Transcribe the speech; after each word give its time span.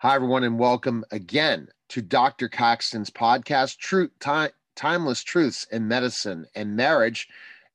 Hi, 0.00 0.14
everyone, 0.14 0.44
and 0.44 0.60
welcome 0.60 1.04
again 1.10 1.66
to 1.88 2.00
Dr. 2.00 2.48
Caxton's 2.48 3.10
podcast, 3.10 3.78
Truth, 3.78 4.12
Time, 4.20 4.50
Timeless 4.76 5.24
Truths 5.24 5.66
in 5.72 5.88
Medicine 5.88 6.46
and 6.54 6.76
Marriage. 6.76 7.26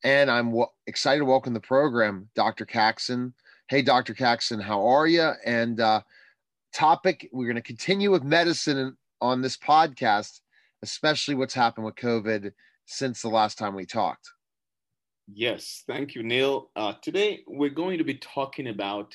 And 0.06 0.32
I'm 0.32 0.52
w- 0.52 0.68
excited 0.88 1.20
to 1.20 1.26
welcome 1.26 1.54
the 1.54 1.60
program, 1.60 2.30
Dr. 2.34 2.66
Caxton. 2.66 3.34
Hey, 3.68 3.82
Dr. 3.82 4.14
Caxton, 4.14 4.62
how 4.62 4.88
are 4.88 5.06
you? 5.06 5.32
And 5.46 5.82
uh, 5.82 6.00
topic, 6.74 7.28
we're 7.34 7.48
going 7.48 7.57
to 7.57 7.62
continue 7.62 8.09
with 8.09 8.24
medicine 8.24 8.96
on 9.20 9.42
this 9.42 9.58
podcast, 9.58 10.40
especially 10.82 11.36
what's 11.36 11.54
happened 11.54 11.86
with 11.86 11.96
COVID 11.96 12.54
since 12.86 13.21
the 13.21 13.28
last 13.28 13.58
time 13.58 13.76
we 13.76 13.86
talked. 13.86 14.30
Yes, 15.28 15.84
thank 15.88 16.16
you, 16.16 16.24
Neil. 16.24 16.70
Uh, 16.74 16.94
today, 17.02 17.42
we're 17.48 17.70
going 17.70 17.98
to 17.98 18.05
be 18.05 18.16
talking 18.16 18.70
about 18.70 19.14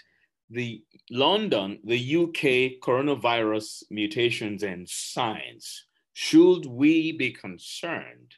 the 0.50 0.82
London, 1.10 1.78
the 1.84 2.16
UK 2.16 2.80
coronavirus 2.82 3.84
mutations 3.91 4.62
and 4.62 4.88
signs. 4.88 5.86
Should 6.14 6.66
we 6.66 7.12
be 7.12 7.32
concerned? 7.32 8.34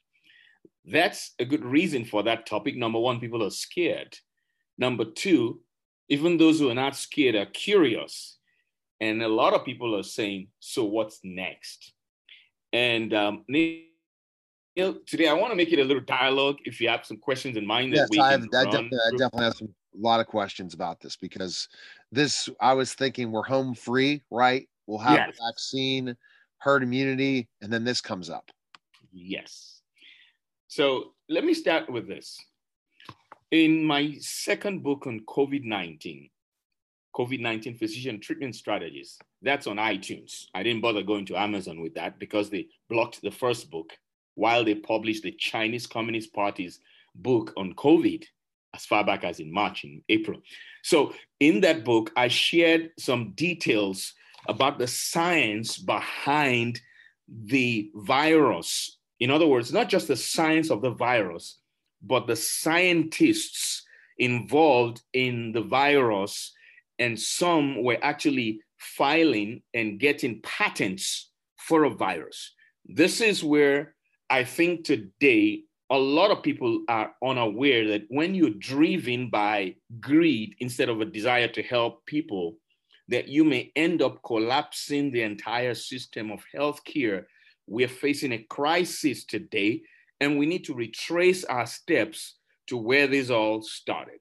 That's 0.84 1.34
a 1.38 1.44
good 1.44 1.64
reason 1.64 2.04
for 2.04 2.22
that 2.24 2.46
topic. 2.46 2.76
Number 2.76 2.98
one, 2.98 3.20
people 3.20 3.44
are 3.44 3.50
scared. 3.50 4.16
Number 4.78 5.04
two, 5.04 5.60
even 6.08 6.36
those 6.36 6.58
who 6.58 6.70
are 6.70 6.74
not 6.74 6.96
scared 6.96 7.36
are 7.36 7.46
curious. 7.46 8.38
And 9.00 9.22
a 9.22 9.28
lot 9.28 9.54
of 9.54 9.64
people 9.64 9.96
are 9.96 10.02
saying, 10.02 10.48
so 10.58 10.84
what's 10.84 11.20
next? 11.22 11.92
And 12.72 13.14
um, 13.14 13.44
Neil, 13.48 13.84
today 15.06 15.28
I 15.28 15.32
want 15.32 15.52
to 15.52 15.56
make 15.56 15.72
it 15.72 15.78
a 15.78 15.84
little 15.84 16.02
dialogue. 16.02 16.56
If 16.64 16.80
you 16.80 16.88
have 16.88 17.06
some 17.06 17.16
questions 17.16 17.56
in 17.56 17.66
mind, 17.66 17.94
yes, 17.94 18.08
I, 18.18 18.32
have, 18.32 18.42
I, 18.42 18.64
definitely, 18.64 18.98
I 18.98 19.10
definitely 19.12 19.44
have 19.44 19.54
some 19.54 19.74
a 19.94 20.00
lot 20.00 20.20
of 20.20 20.26
questions 20.26 20.74
about 20.74 21.00
this 21.00 21.16
because 21.16 21.68
this 22.12 22.48
I 22.60 22.74
was 22.74 22.94
thinking 22.94 23.30
we're 23.32 23.42
home 23.42 23.74
free, 23.74 24.22
right? 24.30 24.68
We'll 24.86 24.98
have 24.98 25.16
yes. 25.16 25.38
vaccine, 25.38 26.16
herd 26.58 26.82
immunity, 26.82 27.48
and 27.62 27.72
then 27.72 27.84
this 27.84 28.00
comes 28.00 28.30
up. 28.30 28.50
Yes. 29.12 29.80
So 30.68 31.14
let 31.28 31.44
me 31.44 31.54
start 31.54 31.90
with 31.90 32.06
this. 32.06 32.38
In 33.50 33.84
my 33.84 34.14
second 34.20 34.82
book 34.82 35.06
on 35.06 35.20
COVID 35.26 35.64
19, 35.64 36.30
COVID 37.16 37.40
19 37.40 37.76
physician 37.76 38.20
treatment 38.20 38.54
strategies, 38.54 39.18
that's 39.42 39.66
on 39.66 39.76
iTunes. 39.76 40.46
I 40.54 40.62
didn't 40.62 40.82
bother 40.82 41.02
going 41.02 41.26
to 41.26 41.36
Amazon 41.36 41.80
with 41.80 41.94
that 41.94 42.18
because 42.18 42.50
they 42.50 42.68
blocked 42.88 43.20
the 43.22 43.30
first 43.30 43.70
book 43.70 43.92
while 44.34 44.64
they 44.64 44.76
published 44.76 45.24
the 45.24 45.32
Chinese 45.32 45.86
Communist 45.86 46.32
Party's 46.32 46.80
book 47.16 47.52
on 47.56 47.74
COVID 47.74 48.24
as 48.74 48.86
far 48.86 49.04
back 49.04 49.24
as 49.24 49.40
in 49.40 49.52
March 49.52 49.84
in 49.84 50.02
April. 50.08 50.40
So, 50.82 51.14
in 51.38 51.60
that 51.62 51.84
book, 51.84 52.12
I 52.16 52.28
shared 52.28 52.90
some 52.98 53.32
details 53.32 54.14
about 54.48 54.78
the 54.78 54.86
science 54.86 55.78
behind 55.78 56.80
the 57.28 57.90
virus. 57.94 58.98
In 59.18 59.30
other 59.30 59.46
words, 59.46 59.72
not 59.72 59.88
just 59.88 60.08
the 60.08 60.16
science 60.16 60.70
of 60.70 60.82
the 60.82 60.90
virus, 60.90 61.58
but 62.02 62.26
the 62.26 62.36
scientists 62.36 63.82
involved 64.18 65.02
in 65.12 65.52
the 65.52 65.62
virus. 65.62 66.52
And 66.98 67.18
some 67.18 67.82
were 67.82 67.98
actually 68.02 68.60
filing 68.78 69.62
and 69.74 69.98
getting 69.98 70.40
patents 70.42 71.30
for 71.56 71.84
a 71.84 71.90
virus. 71.90 72.52
This 72.84 73.20
is 73.20 73.44
where 73.44 73.94
I 74.28 74.44
think 74.44 74.84
today 74.84 75.64
a 75.90 75.98
lot 75.98 76.30
of 76.30 76.42
people 76.42 76.84
are 76.88 77.12
unaware 77.24 77.88
that 77.88 78.04
when 78.08 78.34
you're 78.34 78.50
driven 78.50 79.28
by 79.28 79.74
greed 80.00 80.54
instead 80.60 80.88
of 80.88 81.00
a 81.00 81.04
desire 81.04 81.48
to 81.48 81.62
help 81.62 82.06
people, 82.06 82.56
that 83.08 83.26
you 83.26 83.42
may 83.42 83.72
end 83.74 84.00
up 84.00 84.22
collapsing 84.24 85.10
the 85.10 85.22
entire 85.22 85.74
system 85.74 86.30
of 86.30 86.44
healthcare. 86.56 87.24
We're 87.66 87.88
facing 87.88 88.32
a 88.32 88.44
crisis 88.44 89.24
today, 89.24 89.82
and 90.20 90.38
we 90.38 90.46
need 90.46 90.64
to 90.66 90.74
retrace 90.74 91.44
our 91.44 91.66
steps 91.66 92.36
to 92.68 92.76
where 92.76 93.08
this 93.08 93.30
all 93.30 93.60
started. 93.60 94.20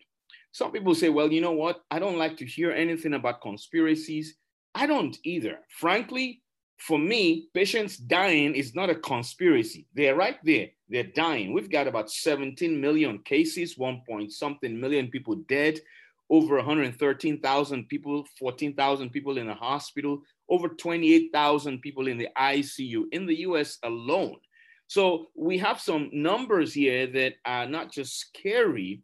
Some 0.52 0.72
people 0.72 0.96
say, 0.96 1.10
well, 1.10 1.32
you 1.32 1.40
know 1.40 1.52
what? 1.52 1.82
I 1.92 2.00
don't 2.00 2.18
like 2.18 2.38
to 2.38 2.46
hear 2.46 2.72
anything 2.72 3.14
about 3.14 3.42
conspiracies. 3.42 4.36
I 4.74 4.88
don't 4.88 5.16
either. 5.24 5.60
Frankly, 5.70 6.42
for 6.78 6.98
me, 6.98 7.50
patients 7.54 7.98
dying 7.98 8.56
is 8.56 8.74
not 8.74 8.90
a 8.90 8.96
conspiracy. 8.96 9.86
They're 9.94 10.16
right 10.16 10.38
there. 10.44 10.70
They're 10.90 11.04
dying. 11.04 11.54
We've 11.54 11.70
got 11.70 11.88
about 11.88 12.10
17 12.10 12.82
million 12.82 13.20
cases, 13.20 13.78
one 13.78 14.02
point 14.08 14.32
something 14.32 14.80
million 14.80 15.08
people 15.08 15.36
dead, 15.48 15.80
over 16.30 16.56
113,000 16.56 17.88
people, 17.88 18.26
14,000 18.38 19.10
people 19.12 19.38
in 19.38 19.48
the 19.48 19.54
hospital, 19.54 20.22
over 20.50 20.70
28,000 20.70 21.80
people 21.82 22.08
in 22.08 22.18
the 22.18 22.30
ICU 22.38 23.04
in 23.12 23.26
the 23.26 23.40
US 23.42 23.78
alone. 23.84 24.38
So 24.88 25.28
we 25.36 25.60
have 25.60 25.80
some 25.80 26.10
numbers 26.12 26.74
here 26.74 27.06
that 27.08 27.36
are 27.46 27.68
not 27.68 27.92
just 27.92 28.18
scary. 28.18 29.04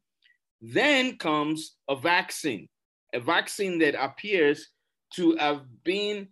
Then 0.62 1.18
comes 1.18 1.76
a 1.88 1.96
vaccine, 1.96 2.68
a 3.14 3.20
vaccine 3.20 3.78
that 3.80 3.94
appears 3.94 4.70
to 5.14 5.36
have 5.36 5.62
been 5.84 6.30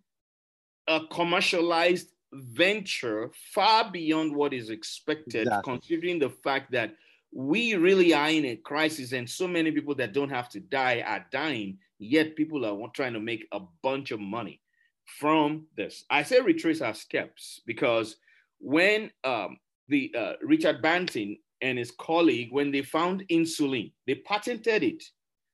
a 0.87 1.01
commercialized 1.11 2.12
venture 2.33 3.31
far 3.53 3.91
beyond 3.91 4.35
what 4.35 4.53
is 4.53 4.69
expected, 4.69 5.43
exactly. 5.43 5.73
considering 5.73 6.19
the 6.19 6.29
fact 6.29 6.71
that 6.71 6.95
we 7.31 7.75
really 7.75 8.13
are 8.13 8.29
in 8.29 8.45
a 8.45 8.55
crisis 8.55 9.11
and 9.11 9.29
so 9.29 9.47
many 9.47 9.71
people 9.71 9.95
that 9.95 10.13
don't 10.13 10.29
have 10.29 10.49
to 10.49 10.59
die 10.59 11.03
are 11.05 11.25
dying, 11.31 11.77
yet 11.99 12.35
people 12.35 12.65
are 12.65 12.89
trying 12.93 13.13
to 13.13 13.19
make 13.19 13.47
a 13.51 13.59
bunch 13.81 14.11
of 14.11 14.19
money 14.19 14.61
from 15.05 15.65
this. 15.75 16.05
I 16.09 16.23
say 16.23 16.39
retrace 16.39 16.81
our 16.81 16.93
steps 16.93 17.61
because 17.65 18.17
when 18.59 19.11
um, 19.23 19.57
the 19.89 20.13
uh, 20.17 20.33
Richard 20.41 20.81
Banting 20.81 21.37
and 21.61 21.77
his 21.77 21.91
colleague, 21.91 22.49
when 22.51 22.71
they 22.71 22.81
found 22.81 23.25
insulin, 23.31 23.91
they 24.05 24.15
patented 24.15 24.83
it. 24.83 25.03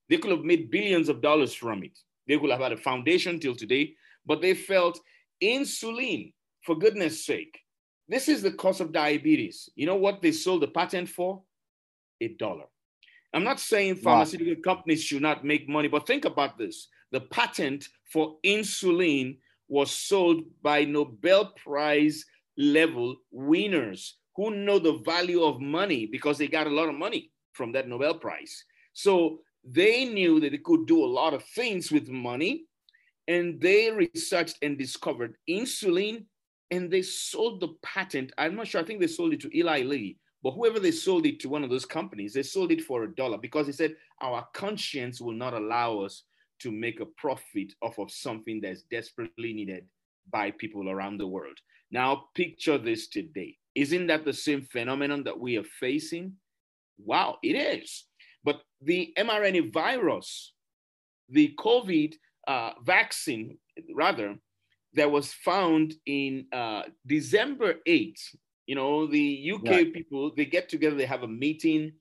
They 0.10 0.18
could 0.18 0.32
have 0.32 0.44
made 0.44 0.72
billions 0.72 1.08
of 1.08 1.22
dollars 1.22 1.54
from 1.54 1.84
it. 1.84 1.98
They 2.28 2.38
could 2.38 2.50
have 2.50 2.62
had 2.62 2.74
a 2.74 2.78
foundation 2.78 3.40
till 3.40 3.56
today, 3.56 3.94
but 4.26 4.42
they 4.42 4.54
felt 4.54 5.00
Insulin, 5.42 6.34
for 6.64 6.76
goodness 6.76 7.26
sake. 7.26 7.60
This 8.08 8.28
is 8.28 8.42
the 8.42 8.52
cause 8.52 8.82
of 8.82 8.92
diabetes. 8.92 9.70
You 9.76 9.86
know 9.86 9.96
what 9.96 10.22
they 10.22 10.32
sold 10.32 10.62
the 10.62 10.68
patent 10.68 11.10
for? 11.10 11.44
A 12.22 12.30
dollar. 12.30 12.66
I'm 13.34 13.44
not 13.44 13.60
saying 13.60 13.98
pharmaceutical 13.98 14.56
wow. 14.56 14.76
companies 14.76 15.04
should 15.04 15.22
not 15.22 15.46
make 15.46 15.70
money, 15.70 15.88
but 15.88 16.08
think 16.08 16.26
about 16.26 16.58
this. 16.58 16.88
The 17.12 17.22
patent 17.22 17.88
for 18.12 18.38
insulin 18.44 19.38
was 19.68 19.92
sold 19.92 20.42
by 20.64 20.86
Nobel 20.86 21.54
Prize 21.56 22.26
level 22.58 23.16
winners 23.32 24.18
who 24.36 24.52
know 24.52 24.80
the 24.80 24.98
value 25.06 25.44
of 25.44 25.62
money 25.62 26.08
because 26.08 26.38
they 26.38 26.48
got 26.48 26.68
a 26.68 26.72
lot 26.72 26.90
of 26.90 26.96
money 26.96 27.32
from 27.54 27.72
that 27.74 27.88
Nobel 27.88 28.16
Prize. 28.16 28.64
So 28.94 29.40
they 29.64 30.06
knew 30.06 30.40
that 30.40 30.52
they 30.52 30.58
could 30.58 30.88
do 30.88 31.04
a 31.04 31.06
lot 31.06 31.34
of 31.34 31.44
things 31.44 31.92
with 31.92 32.10
money 32.10 32.66
and 33.28 33.62
they 33.62 33.92
researched 33.92 34.58
and 34.64 34.78
discovered 34.78 35.36
insulin 35.48 36.26
and 36.72 36.92
they 36.92 37.02
sold 37.02 37.60
the 37.60 37.70
patent. 37.84 38.32
I'm 38.38 38.56
not 38.56 38.68
sure, 38.68 38.82
I 38.82 38.84
think 38.84 39.00
they 39.00 39.08
sold 39.08 39.34
it 39.34 39.42
to 39.42 39.58
Eli 39.58 39.82
Lilly, 39.82 40.18
but 40.44 40.52
whoever 40.52 40.80
they 40.80 40.92
sold 40.92 41.26
it 41.26 41.40
to 41.42 41.50
one 41.50 41.64
of 41.64 41.70
those 41.70 41.86
companies, 41.86 42.34
they 42.34 42.44
sold 42.44 42.72
it 42.72 42.82
for 42.82 43.04
a 43.04 43.16
dollar 43.16 43.38
because 43.38 43.66
they 43.66 43.72
said 43.72 43.96
our 44.22 44.48
conscience 44.54 45.20
will 45.20 45.34
not 45.34 45.54
allow 45.54 46.00
us 46.00 46.24
to 46.60 46.72
make 46.72 47.00
a 47.00 47.06
profit 47.06 47.74
off 47.82 47.98
of 48.00 48.12
something 48.12 48.62
that's 48.62 48.84
desperately 48.84 49.54
needed 49.54 49.86
by 50.32 50.52
people 50.52 50.90
around 50.90 51.18
the 51.18 51.28
world. 51.28 51.58
Now, 51.92 52.26
picture 52.36 52.78
this 52.78 53.08
today. 53.08 53.58
Isn't 53.76 54.08
that 54.08 54.26
the 54.26 54.34
same 54.34 54.62
phenomenon 54.62 55.24
that 55.24 55.40
we 55.40 55.58
are 55.58 55.64
facing? 55.80 56.34
Wow, 56.98 57.38
it 57.42 57.54
is. 57.54 58.06
But 58.44 58.62
the 58.82 59.14
mRNA 59.18 59.74
virus, 59.74 60.54
the 61.30 61.56
COVID 61.58 62.14
uh, 62.48 62.72
vaccine, 62.84 63.58
rather, 63.94 64.36
that 64.94 65.12
was 65.12 65.34
found 65.34 65.94
in 66.06 66.46
uh, 66.52 66.84
December 67.06 67.76
8th. 67.88 68.36
You 68.66 68.76
know, 68.76 69.08
the 69.08 69.52
UK 69.56 69.66
right. 69.66 69.94
people, 69.94 70.32
they 70.36 70.46
get 70.46 70.70
together, 70.70 70.96
they 70.96 71.06
have 71.06 71.24
a 71.24 71.28
meeting. 71.28 71.94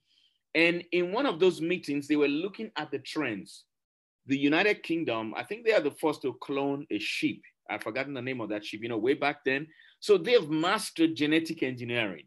And 0.55 0.85
in 0.93 1.13
one 1.13 1.27
of 1.27 1.41
those 1.41 1.61
meetings, 1.61 2.09
they 2.09 2.17
were 2.17 2.29
looking 2.29 2.71
at 2.77 2.91
the 2.91 2.99
trends. 2.99 3.65
The 4.27 4.39
United 4.39 4.83
Kingdom, 4.83 5.35
I 5.37 5.45
think 5.45 5.65
they 5.65 5.73
are 5.73 5.81
the 5.81 5.91
first 5.91 6.23
to 6.23 6.35
clone 6.43 6.87
a 6.91 6.99
sheep. 6.99 7.43
I've 7.71 7.83
forgotten 7.83 8.15
the 8.15 8.23
name 8.23 8.41
of 8.41 8.49
that 8.51 8.65
sheep, 8.65 8.83
you 8.83 8.89
know, 8.89 8.99
way 8.99 9.15
back 9.15 9.45
then. 9.45 9.67
So 10.01 10.17
they've 10.17 10.49
mastered 10.49 11.17
genetic 11.17 11.63
engineering. 11.63 12.25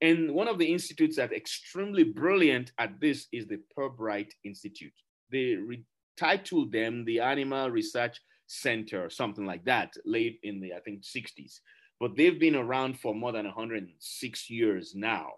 And 0.00 0.32
one 0.34 0.48
of 0.48 0.58
the 0.58 0.70
institutes 0.70 1.16
that 1.16 1.32
extremely 1.32 2.04
brilliant 2.04 2.72
at 2.78 3.00
this 3.00 3.26
is 3.32 3.46
the 3.46 3.60
Pirbright 3.76 4.30
Institute. 4.44 4.92
They 5.30 5.54
re- 5.54 5.84
titled 6.16 6.72
them 6.72 7.04
the 7.04 7.20
Animal 7.20 7.70
Research 7.70 8.20
Center, 8.54 9.04
or 9.04 9.10
something 9.10 9.46
like 9.46 9.64
that, 9.64 9.94
late 10.04 10.38
in 10.42 10.60
the, 10.60 10.72
I 10.72 10.80
think, 10.80 11.02
60s. 11.02 11.60
But 12.00 12.16
they've 12.16 12.38
been 12.38 12.56
around 12.56 12.98
for 13.00 13.14
more 13.14 13.32
than 13.32 13.44
106 13.44 14.50
years 14.50 14.94
now, 14.94 15.32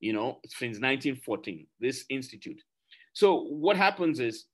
you 0.00 0.12
know, 0.12 0.40
since 0.46 0.80
1914, 0.80 1.66
this 1.78 2.04
institute. 2.08 2.62
So 3.12 3.42
what 3.42 3.76
happens 3.76 4.20
is 4.20 4.46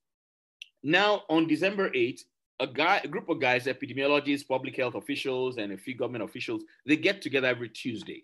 now 0.83 1.23
on 1.29 1.47
December 1.47 1.89
8th, 1.89 2.21
a 2.59 2.67
guy, 2.67 3.01
a 3.03 3.07
group 3.07 3.29
of 3.29 3.39
guys, 3.39 3.65
epidemiologists, 3.65 4.47
public 4.47 4.75
health 4.75 4.95
officials, 4.95 5.57
and 5.57 5.71
a 5.73 5.77
few 5.77 5.95
government 5.95 6.23
officials, 6.23 6.63
they 6.85 6.95
get 6.95 7.21
together 7.21 7.47
every 7.47 7.69
Tuesday. 7.69 8.23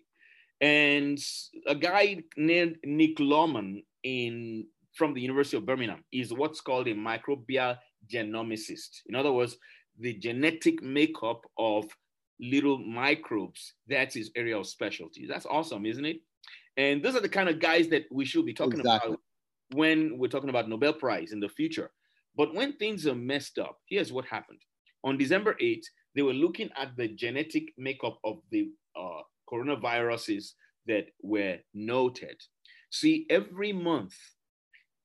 And 0.60 1.18
a 1.66 1.74
guy 1.74 2.24
named 2.36 2.78
Nick 2.84 3.20
Loman 3.20 3.82
in 4.02 4.66
from 4.94 5.12
the 5.14 5.20
University 5.20 5.56
of 5.56 5.66
Birmingham 5.66 6.04
is 6.12 6.32
what's 6.32 6.60
called 6.60 6.88
a 6.88 6.94
microbial 6.94 7.78
genomicist. 8.12 9.02
In 9.06 9.14
other 9.14 9.32
words, 9.32 9.56
the 9.98 10.14
genetic 10.14 10.82
makeup 10.82 11.42
of 11.58 11.86
little 12.40 12.78
microbes. 12.78 13.74
That's 13.88 14.14
his 14.14 14.30
area 14.36 14.58
of 14.58 14.66
specialty. 14.66 15.26
That's 15.26 15.46
awesome, 15.46 15.86
isn't 15.86 16.04
it? 16.04 16.20
And 16.76 17.02
those 17.02 17.14
are 17.14 17.20
the 17.20 17.28
kind 17.28 17.48
of 17.48 17.60
guys 17.60 17.88
that 17.88 18.04
we 18.10 18.24
should 18.24 18.46
be 18.46 18.54
talking 18.54 18.80
exactly. 18.80 19.10
about 19.10 19.20
when 19.72 20.18
we're 20.18 20.28
talking 20.28 20.50
about 20.50 20.68
Nobel 20.68 20.92
Prize 20.92 21.32
in 21.32 21.40
the 21.40 21.48
future. 21.48 21.90
But 22.36 22.54
when 22.54 22.72
things 22.72 23.06
are 23.06 23.14
messed 23.14 23.58
up, 23.58 23.78
here's 23.88 24.12
what 24.12 24.24
happened. 24.26 24.60
On 25.04 25.16
December 25.16 25.56
8th, 25.62 25.84
they 26.14 26.22
were 26.22 26.32
looking 26.32 26.70
at 26.76 26.96
the 26.96 27.08
genetic 27.08 27.72
makeup 27.78 28.18
of 28.24 28.38
the 28.50 28.70
uh, 28.98 29.20
coronaviruses 29.50 30.52
that 30.86 31.06
were 31.22 31.58
noted. 31.72 32.40
See, 32.90 33.26
every 33.30 33.72
month, 33.72 34.14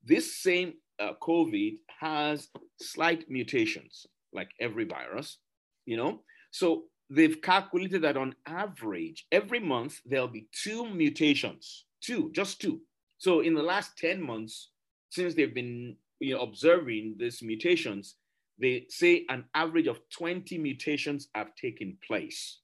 this 0.04 0.42
same 0.42 0.74
uh, 1.00 1.14
COVID 1.22 1.78
has 2.00 2.50
slight 2.82 3.26
mutations, 3.30 4.06
like 4.34 4.52
every 4.60 4.86
virus, 4.86 5.38
you 5.86 5.98
know? 5.98 6.22
So 6.52 6.86
they've 7.10 7.42
calculated 7.42 8.04
that 8.04 8.18
on 8.18 8.36
average, 8.46 9.26
every 9.32 9.60
month, 9.60 10.00
there'll 10.06 10.28
be 10.28 10.48
two 10.52 10.88
mutations, 10.90 11.86
two, 12.02 12.32
just 12.34 12.62
two. 12.62 12.82
So 13.18 13.42
in 13.42 13.54
the 13.54 13.64
last 13.64 13.98
10 13.98 14.22
months, 14.22 14.70
since 15.10 15.34
they've 15.34 15.54
been 15.54 15.96
you 16.20 16.36
know, 16.36 16.42
observing 16.42 17.16
these 17.18 17.42
mutations, 17.42 18.16
they 18.60 18.86
say 18.90 19.26
an 19.30 19.46
average 19.56 19.88
of 19.88 20.00
20 20.10 20.58
mutations 20.58 21.30
have 21.34 21.56
taken 21.56 21.98
place. 22.06 22.60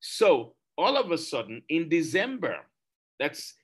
So 0.00 0.54
all 0.76 0.96
of 0.96 1.10
a 1.10 1.18
sudden 1.18 1.62
in 1.68 1.88
December, 1.88 2.58
that's 3.18 3.54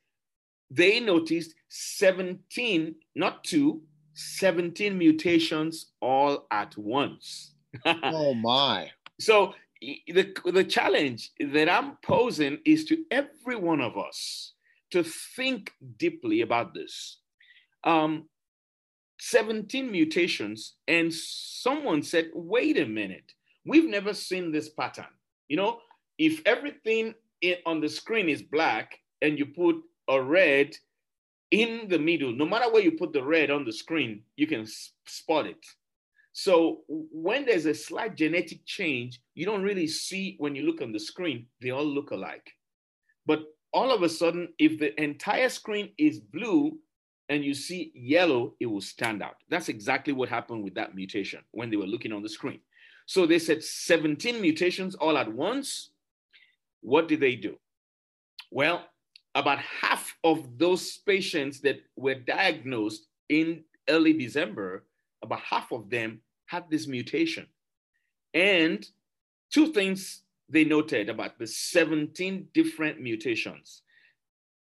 they 0.71 1.01
noticed 1.01 1.55
17, 1.69 2.95
not 3.15 3.45
two, 3.45 3.83
17 4.15 4.97
mutations 4.97 5.93
all 6.01 6.47
at 6.51 6.77
once. 6.77 7.55
oh 7.85 8.35
my. 8.35 8.91
So 9.21 9.55
the, 9.81 10.35
the 10.45 10.65
challenge 10.65 11.31
that 11.41 11.69
I'm 11.69 11.97
posing 12.05 12.59
is 12.65 12.85
to 12.87 13.05
every 13.11 13.57
one 13.57 13.81
of 13.81 13.97
us 13.97 14.53
to 14.91 15.03
think 15.03 15.73
deeply 15.97 16.43
about 16.43 16.75
this. 16.75 17.19
Um, 17.85 18.29
17 19.21 19.91
mutations, 19.91 20.75
and 20.89 21.13
someone 21.13 22.03
said, 22.03 22.31
wait 22.35 22.79
a 22.79 22.87
minute, 22.87 23.33
we've 23.65 23.89
never 23.89 24.13
seen 24.13 24.51
this 24.51 24.69
pattern. 24.69 25.07
You 25.49 25.57
know, 25.57 25.79
if 26.19 26.43
everything 26.45 27.15
in, 27.41 27.57
on 27.65 27.81
the 27.81 27.89
screen 27.89 28.29
is 28.29 28.43
black 28.43 28.99
and 29.21 29.39
you 29.39 29.47
put 29.47 29.77
a 30.09 30.21
red 30.21 30.77
in 31.53 31.87
the 31.89 31.99
middle, 31.99 32.33
no 32.33 32.47
matter 32.47 32.73
where 32.73 32.83
you 32.83 32.93
put 32.93 33.13
the 33.13 33.23
red 33.23 33.51
on 33.51 33.65
the 33.65 33.73
screen, 33.73 34.23
you 34.37 34.47
can 34.47 34.67
spot 35.07 35.47
it. 35.47 35.65
So 36.33 36.81
when 36.89 37.45
there's 37.45 37.67
a 37.67 37.75
slight 37.75 38.17
genetic 38.17 38.65
change, 38.65 39.21
you 39.35 39.45
don't 39.45 39.63
really 39.63 39.87
see 39.87 40.37
when 40.39 40.57
you 40.57 40.63
look 40.63 40.81
on 40.81 40.93
the 40.93 40.99
screen, 40.99 41.47
they 41.61 41.71
all 41.71 41.85
look 41.85 42.11
alike. 42.11 42.51
But 43.27 43.45
all 43.75 43.91
of 43.91 44.03
a 44.03 44.09
sudden, 44.09 44.49
if 44.59 44.79
the 44.79 44.99
entire 45.01 45.51
screen 45.51 45.91
is 45.99 46.21
blue 46.21 46.79
and 47.29 47.45
you 47.45 47.53
see 47.53 47.93
yellow, 47.95 48.55
it 48.59 48.67
will 48.67 48.81
stand 48.81 49.23
out. 49.23 49.37
That's 49.51 49.69
exactly 49.69 50.15
what 50.15 50.31
happened 50.31 50.65
with 50.65 50.75
that 50.75 50.95
mutation 50.95 51.41
when 51.51 51.69
they 51.69 51.77
were 51.77 51.87
looking 51.87 52.13
on 52.13 52.23
the 52.23 52.29
screen. 52.31 52.61
So 53.05 53.27
they 53.27 53.39
said 53.39 53.63
17 53.63 54.41
mutations 54.41 54.95
all 54.95 55.19
at 55.19 55.31
once. 55.31 55.91
What 56.81 57.09
did 57.09 57.21
they 57.21 57.37
do? 57.37 57.59
Well, 58.51 58.87
about 59.35 59.59
half 59.59 60.15
of 60.25 60.59
those 60.59 60.99
patients 60.99 61.61
that 61.61 61.81
were 61.97 62.15
diagnosed 62.15 63.07
in 63.29 63.65
early 63.89 64.13
December, 64.13 64.85
about 65.23 65.41
half 65.41 65.73
of 65.73 65.89
them 65.89 66.21
had 66.47 66.65
this 66.71 66.87
mutation. 66.87 67.47
And 68.35 68.87
two 69.53 69.73
things 69.73 70.23
they 70.49 70.65
noted 70.65 71.09
about 71.09 71.39
the 71.39 71.47
17 71.47 72.49
different 72.53 73.01
mutations. 73.01 73.83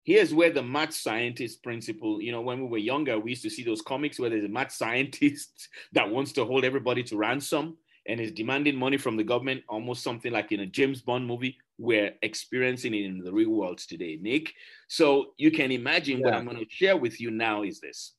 Here's 0.03 0.33
where 0.33 0.51
the 0.51 0.63
mad 0.63 0.93
scientist 0.93 1.61
principle, 1.61 2.21
you 2.21 2.31
know, 2.31 2.41
when 2.41 2.61
we 2.61 2.67
were 2.67 2.77
younger, 2.77 3.19
we 3.19 3.31
used 3.31 3.43
to 3.43 3.49
see 3.49 3.63
those 3.63 3.81
comics 3.81 4.17
where 4.17 4.29
there's 4.29 4.45
a 4.45 4.49
mad 4.49 4.71
scientist 4.71 5.69
that 5.91 6.09
wants 6.09 6.31
to 6.33 6.45
hold 6.45 6.63
everybody 6.63 7.03
to 7.03 7.17
ransom 7.17 7.77
and 8.07 8.19
is 8.19 8.31
demanding 8.31 8.75
money 8.75 8.97
from 8.97 9.15
the 9.15 9.23
government, 9.23 9.63
almost 9.69 10.03
something 10.03 10.31
like 10.31 10.51
in 10.51 10.61
a 10.61 10.65
James 10.65 11.01
Bond 11.01 11.27
movie. 11.27 11.57
We're 11.81 12.13
experiencing 12.21 12.93
it 12.93 13.05
in 13.05 13.23
the 13.23 13.33
real 13.33 13.49
world 13.49 13.79
today, 13.79 14.19
Nick. 14.21 14.53
So 14.87 15.33
you 15.37 15.49
can 15.49 15.71
imagine 15.71 16.19
yeah. 16.19 16.25
what 16.25 16.33
I'm 16.35 16.45
going 16.45 16.57
to 16.57 16.67
share 16.69 16.95
with 16.95 17.19
you 17.19 17.31
now 17.31 17.63
is 17.63 17.79
this 17.79 18.13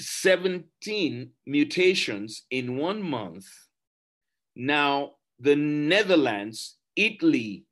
17 0.00 1.30
mutations 1.46 2.42
in 2.50 2.76
one 2.76 3.00
month. 3.00 3.46
Now, 4.56 5.12
the 5.38 5.54
Netherlands, 5.54 6.78
Italy, 6.96 7.64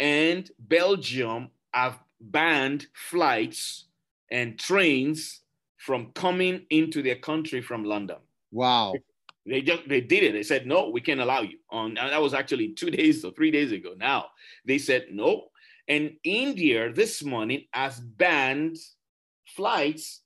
and 0.00 0.50
Belgium 0.58 1.50
have 1.74 1.98
banned 2.18 2.86
flights 2.94 3.88
and 4.30 4.58
trains 4.58 5.40
from 5.76 6.12
coming 6.14 6.64
into 6.70 7.02
their 7.02 7.16
country 7.16 7.60
from 7.60 7.84
London. 7.84 8.16
Wow. 8.52 8.94
They 9.44 9.60
just 9.60 9.88
they 9.88 10.00
did 10.00 10.22
it. 10.22 10.32
They 10.32 10.42
said 10.42 10.66
no, 10.66 10.88
we 10.90 11.00
can't 11.00 11.20
allow 11.20 11.42
you. 11.42 11.58
On 11.70 11.94
that 11.94 12.20
was 12.20 12.34
actually 12.34 12.74
two 12.74 12.90
days 12.98 13.24
or 13.24 13.32
three 13.32 13.50
days 13.50 13.72
ago. 13.72 13.94
Now 13.96 14.26
they 14.64 14.78
said 14.78 15.06
no. 15.10 15.48
And 15.88 16.12
India 16.22 16.92
this 16.92 17.24
morning 17.24 17.64
has 17.72 17.98
banned 17.98 18.76
flights 19.56 20.22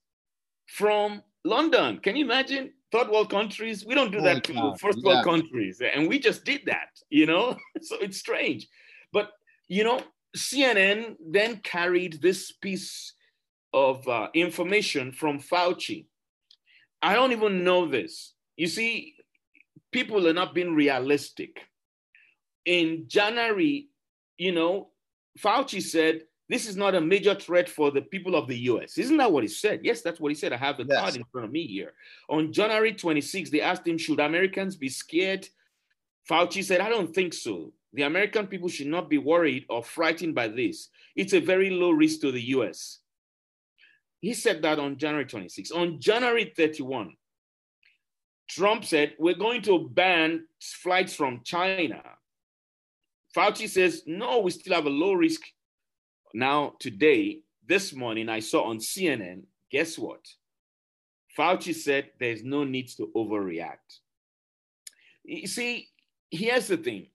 from 0.66 1.22
London. 1.44 1.98
Can 1.98 2.16
you 2.16 2.24
imagine? 2.24 2.72
Third 2.92 3.08
world 3.10 3.30
countries, 3.30 3.84
we 3.84 3.94
don't 3.94 4.12
do 4.12 4.20
that 4.20 4.44
to 4.44 4.74
first 4.78 5.02
world 5.02 5.18
yeah. 5.18 5.22
countries. 5.24 5.82
And 5.82 6.08
we 6.08 6.18
just 6.18 6.44
did 6.44 6.62
that, 6.66 6.88
you 7.10 7.26
know? 7.26 7.56
so 7.82 7.96
it's 7.98 8.18
strange. 8.18 8.68
But, 9.12 9.32
you 9.66 9.82
know, 9.82 10.00
CNN 10.36 11.16
then 11.20 11.56
carried 11.58 12.22
this 12.22 12.52
piece 12.52 13.14
of 13.72 14.06
uh, 14.06 14.28
information 14.34 15.10
from 15.10 15.40
Fauci. 15.40 16.06
I 17.02 17.14
don't 17.14 17.32
even 17.32 17.64
know 17.64 17.86
this. 17.86 18.34
You 18.56 18.66
see, 18.66 19.14
people 19.92 20.26
are 20.26 20.32
not 20.32 20.54
being 20.54 20.74
realistic. 20.74 21.60
In 22.64 23.04
January, 23.06 23.88
you 24.38 24.52
know, 24.52 24.88
Fauci 25.38 25.82
said 25.82 26.22
this 26.48 26.66
is 26.66 26.76
not 26.76 26.94
a 26.94 27.00
major 27.00 27.34
threat 27.34 27.68
for 27.68 27.90
the 27.90 28.02
people 28.02 28.36
of 28.36 28.46
the 28.46 28.56
US. 28.70 28.98
Isn't 28.98 29.16
that 29.16 29.32
what 29.32 29.42
he 29.42 29.48
said? 29.48 29.80
Yes, 29.82 30.02
that's 30.02 30.20
what 30.20 30.30
he 30.30 30.34
said. 30.34 30.52
I 30.52 30.56
have 30.56 30.76
the 30.76 30.86
yes. 30.88 31.00
card 31.00 31.16
in 31.16 31.24
front 31.32 31.46
of 31.46 31.52
me 31.52 31.66
here. 31.66 31.92
On 32.28 32.52
January 32.52 32.92
26, 32.92 33.50
they 33.50 33.60
asked 33.60 33.86
him, 33.86 33.98
Should 33.98 34.20
Americans 34.20 34.76
be 34.76 34.88
scared? 34.88 35.48
Fauci 36.28 36.62
said, 36.62 36.80
I 36.80 36.88
don't 36.88 37.14
think 37.14 37.34
so. 37.34 37.72
The 37.92 38.02
American 38.02 38.46
people 38.46 38.68
should 38.68 38.88
not 38.88 39.08
be 39.08 39.18
worried 39.18 39.64
or 39.68 39.82
frightened 39.82 40.34
by 40.34 40.48
this. 40.48 40.88
It's 41.14 41.32
a 41.32 41.40
very 41.40 41.70
low 41.70 41.90
risk 41.90 42.20
to 42.20 42.30
the 42.30 42.42
US. 42.56 43.00
He 44.20 44.34
said 44.34 44.62
that 44.62 44.78
on 44.78 44.98
January 44.98 45.26
26. 45.26 45.70
On 45.70 46.00
January 46.00 46.52
31, 46.56 47.14
Trump 48.48 48.84
said, 48.84 49.14
We're 49.18 49.34
going 49.34 49.62
to 49.62 49.88
ban 49.88 50.46
flights 50.60 51.14
from 51.14 51.40
China. 51.44 52.02
Fauci 53.36 53.68
says, 53.68 54.02
No, 54.06 54.40
we 54.40 54.50
still 54.50 54.74
have 54.74 54.86
a 54.86 54.90
low 54.90 55.12
risk 55.12 55.42
now, 56.36 56.74
today, 56.78 57.40
this 57.66 57.94
morning, 57.94 58.28
I 58.28 58.40
saw 58.40 58.64
on 58.64 58.76
CNN, 58.76 59.44
guess 59.70 59.98
what? 59.98 60.20
Fauci 61.36 61.74
said 61.74 62.10
there's 62.20 62.44
no 62.44 62.62
need 62.62 62.88
to 62.98 63.10
overreact. 63.16 64.00
You 65.24 65.46
see, 65.46 65.88
here's 66.30 66.68
the 66.68 66.76
thing. 66.76 67.06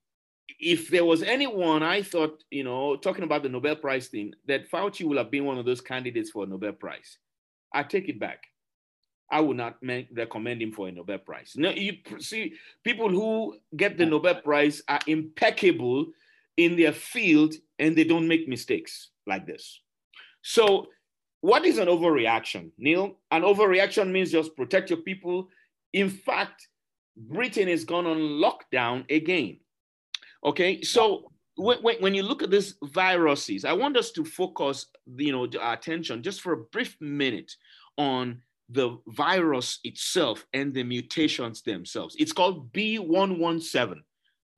If 0.59 0.89
there 0.89 1.05
was 1.05 1.21
anyone 1.21 1.83
I 1.83 2.01
thought, 2.01 2.43
you 2.49 2.63
know, 2.63 2.95
talking 2.95 3.23
about 3.23 3.43
the 3.43 3.49
Nobel 3.49 3.75
Prize 3.75 4.07
thing, 4.07 4.33
that 4.47 4.69
Fauci 4.71 5.05
would 5.05 5.19
have 5.19 5.29
been 5.29 5.45
one 5.45 5.59
of 5.59 5.65
those 5.65 5.81
candidates 5.81 6.31
for 6.31 6.43
a 6.43 6.47
Nobel 6.47 6.73
Prize, 6.73 7.19
I 7.71 7.83
take 7.83 8.09
it 8.09 8.19
back. 8.19 8.43
I 9.31 9.39
would 9.39 9.57
not 9.57 9.81
make, 9.81 10.09
recommend 10.13 10.61
him 10.61 10.71
for 10.71 10.89
a 10.89 10.91
Nobel 10.91 11.19
Prize. 11.19 11.53
No, 11.55 11.69
you 11.69 11.97
see, 12.19 12.53
people 12.83 13.09
who 13.09 13.57
get 13.75 13.97
the 13.97 14.05
Nobel 14.05 14.35
Prize 14.35 14.81
are 14.87 14.99
impeccable 15.07 16.07
in 16.57 16.75
their 16.75 16.91
field 16.91 17.55
and 17.79 17.95
they 17.95 18.03
don't 18.03 18.27
make 18.27 18.47
mistakes 18.47 19.09
like 19.25 19.47
this. 19.47 19.79
So, 20.41 20.87
what 21.39 21.65
is 21.65 21.77
an 21.77 21.87
overreaction, 21.87 22.71
Neil? 22.77 23.17
An 23.31 23.41
overreaction 23.43 24.11
means 24.11 24.31
just 24.31 24.55
protect 24.55 24.89
your 24.89 24.99
people. 24.99 25.47
In 25.93 26.09
fact, 26.09 26.67
Britain 27.15 27.67
is 27.67 27.83
gone 27.83 28.05
on 28.05 28.17
lockdown 28.17 29.09
again. 29.09 29.59
Okay, 30.43 30.81
so 30.81 31.31
when, 31.55 31.77
when 31.99 32.13
you 32.13 32.23
look 32.23 32.43
at 32.43 32.51
these 32.51 32.75
viruses, 32.83 33.65
I 33.65 33.73
want 33.73 33.97
us 33.97 34.11
to 34.11 34.25
focus, 34.25 34.87
you 35.15 35.31
know, 35.31 35.47
our 35.59 35.73
attention 35.73 36.21
just 36.21 36.41
for 36.41 36.53
a 36.53 36.57
brief 36.57 36.97
minute 36.99 37.51
on 37.97 38.41
the 38.71 38.97
virus 39.07 39.79
itself 39.83 40.45
and 40.53 40.73
the 40.73 40.83
mutations 40.83 41.61
themselves. 41.61 42.15
It's 42.17 42.31
called 42.31 42.71
B117, 42.71 43.97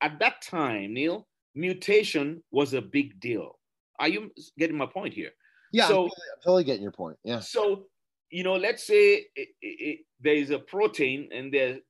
At 0.00 0.18
that 0.20 0.40
time, 0.40 0.94
Neil, 0.94 1.26
mutation 1.54 2.42
was 2.50 2.72
a 2.72 2.80
big 2.80 3.20
deal. 3.20 3.58
Are 3.98 4.08
you 4.08 4.32
getting 4.58 4.76
my 4.76 4.86
point 4.86 5.12
here? 5.12 5.30
Yeah, 5.70 5.88
so, 5.88 6.04
I'm, 6.04 6.08
totally, 6.08 6.26
I'm 6.34 6.42
totally 6.42 6.64
getting 6.64 6.82
your 6.82 6.92
point. 6.92 7.18
Yeah. 7.24 7.40
So, 7.40 7.86
you 8.30 8.42
know, 8.42 8.56
let's 8.56 8.86
say 8.86 9.26
it, 9.36 9.48
it, 9.60 10.00
there 10.20 10.34
is 10.34 10.50
a 10.50 10.58
protein 10.58 11.28
and 11.32 11.52
there's 11.52 11.76
uh, 11.76 11.80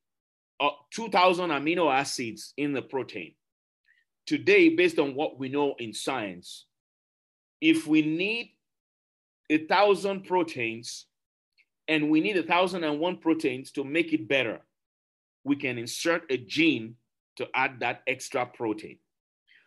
Uh, 0.60 0.70
2,000 0.92 1.50
amino 1.50 1.92
acids 1.92 2.54
in 2.56 2.72
the 2.72 2.82
protein. 2.82 3.34
Today, 4.26 4.68
based 4.68 4.98
on 4.98 5.14
what 5.14 5.38
we 5.38 5.48
know 5.48 5.74
in 5.78 5.92
science, 5.92 6.66
if 7.60 7.86
we 7.86 8.02
need 8.02 8.50
a 9.50 9.66
thousand 9.66 10.24
proteins 10.24 11.06
and 11.88 12.10
we 12.10 12.20
need 12.20 12.36
a 12.36 12.42
thousand 12.42 12.84
and 12.84 13.00
one 13.00 13.18
proteins 13.18 13.72
to 13.72 13.84
make 13.84 14.12
it 14.12 14.28
better, 14.28 14.60
we 15.42 15.56
can 15.56 15.76
insert 15.76 16.22
a 16.30 16.36
gene 16.36 16.94
to 17.36 17.48
add 17.54 17.80
that 17.80 18.02
extra 18.06 18.46
protein. 18.46 18.98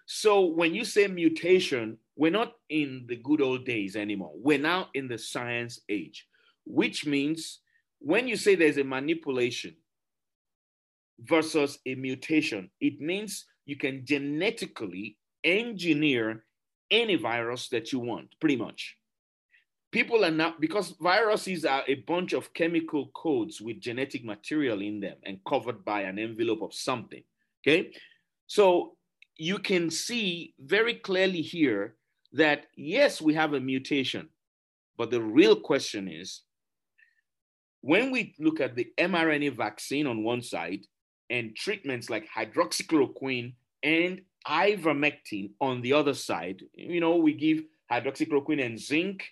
So 0.06 0.46
when 0.46 0.74
you 0.74 0.86
say 0.86 1.08
mutation, 1.08 1.98
we're 2.16 2.32
not 2.32 2.54
in 2.70 3.06
the 3.08 3.18
good 3.18 3.42
old 3.42 3.66
days 3.66 3.96
anymore. 3.96 4.32
We're 4.36 4.58
now 4.58 4.88
in 4.94 5.10
the 5.10 5.18
science 5.18 5.82
age, 5.90 6.26
which 6.66 7.06
means 7.06 7.60
when 8.00 8.28
you 8.28 8.38
say 8.38 8.56
there's 8.56 8.78
a 8.78 8.84
manipulation 8.84 9.76
versus 11.20 11.80
a 11.86 11.96
mutation, 11.96 12.70
it 12.80 13.00
means 13.00 13.46
you 13.66 13.76
can 13.76 14.06
genetically 14.06 15.18
engineer 15.44 16.44
any 16.92 17.16
virus 17.16 17.70
that 17.70 17.92
you 17.92 18.00
want, 18.00 18.36
pretty 18.40 18.56
much. 18.56 18.96
People 19.92 20.26
are 20.26 20.32
not, 20.32 20.60
because 20.60 20.96
viruses 21.02 21.66
are 21.66 21.84
a 21.88 21.96
bunch 21.96 22.34
of 22.34 22.54
chemical 22.54 23.08
codes 23.14 23.62
with 23.62 23.80
genetic 23.80 24.24
material 24.24 24.82
in 24.82 25.00
them 25.00 25.18
and 25.24 25.40
covered 25.48 25.84
by 25.86 26.02
an 26.02 26.20
envelope 26.20 26.62
of 26.62 26.74
something. 26.74 27.24
Okay. 27.66 27.94
So 28.48 28.96
you 29.38 29.60
can 29.60 29.90
see 29.90 30.54
very 30.60 30.96
clearly 30.96 31.42
here 31.42 31.96
that 32.34 32.66
yes, 32.76 33.22
we 33.22 33.34
have 33.34 33.54
a 33.54 33.60
mutation, 33.60 34.30
but 34.98 35.12
the 35.12 35.22
real 35.22 35.56
question 35.56 36.08
is 36.08 36.42
when 37.82 38.12
we 38.12 38.36
look 38.40 38.60
at 38.60 38.76
the 38.76 38.88
mRNA 38.98 39.56
vaccine 39.56 40.08
on 40.08 40.24
one 40.24 40.42
side 40.42 40.86
and 41.30 41.56
treatments 41.56 42.10
like 42.10 42.28
hydroxychloroquine 42.36 43.54
and 43.84 44.22
ivermectin 44.48 45.52
on 45.60 45.82
the 45.82 45.94
other 45.94 46.14
side, 46.14 46.64
you 46.74 47.00
know, 47.00 47.18
we 47.18 47.34
give 47.34 47.64
hydroxychloroquine 47.92 48.66
and 48.66 48.80
zinc, 48.80 49.24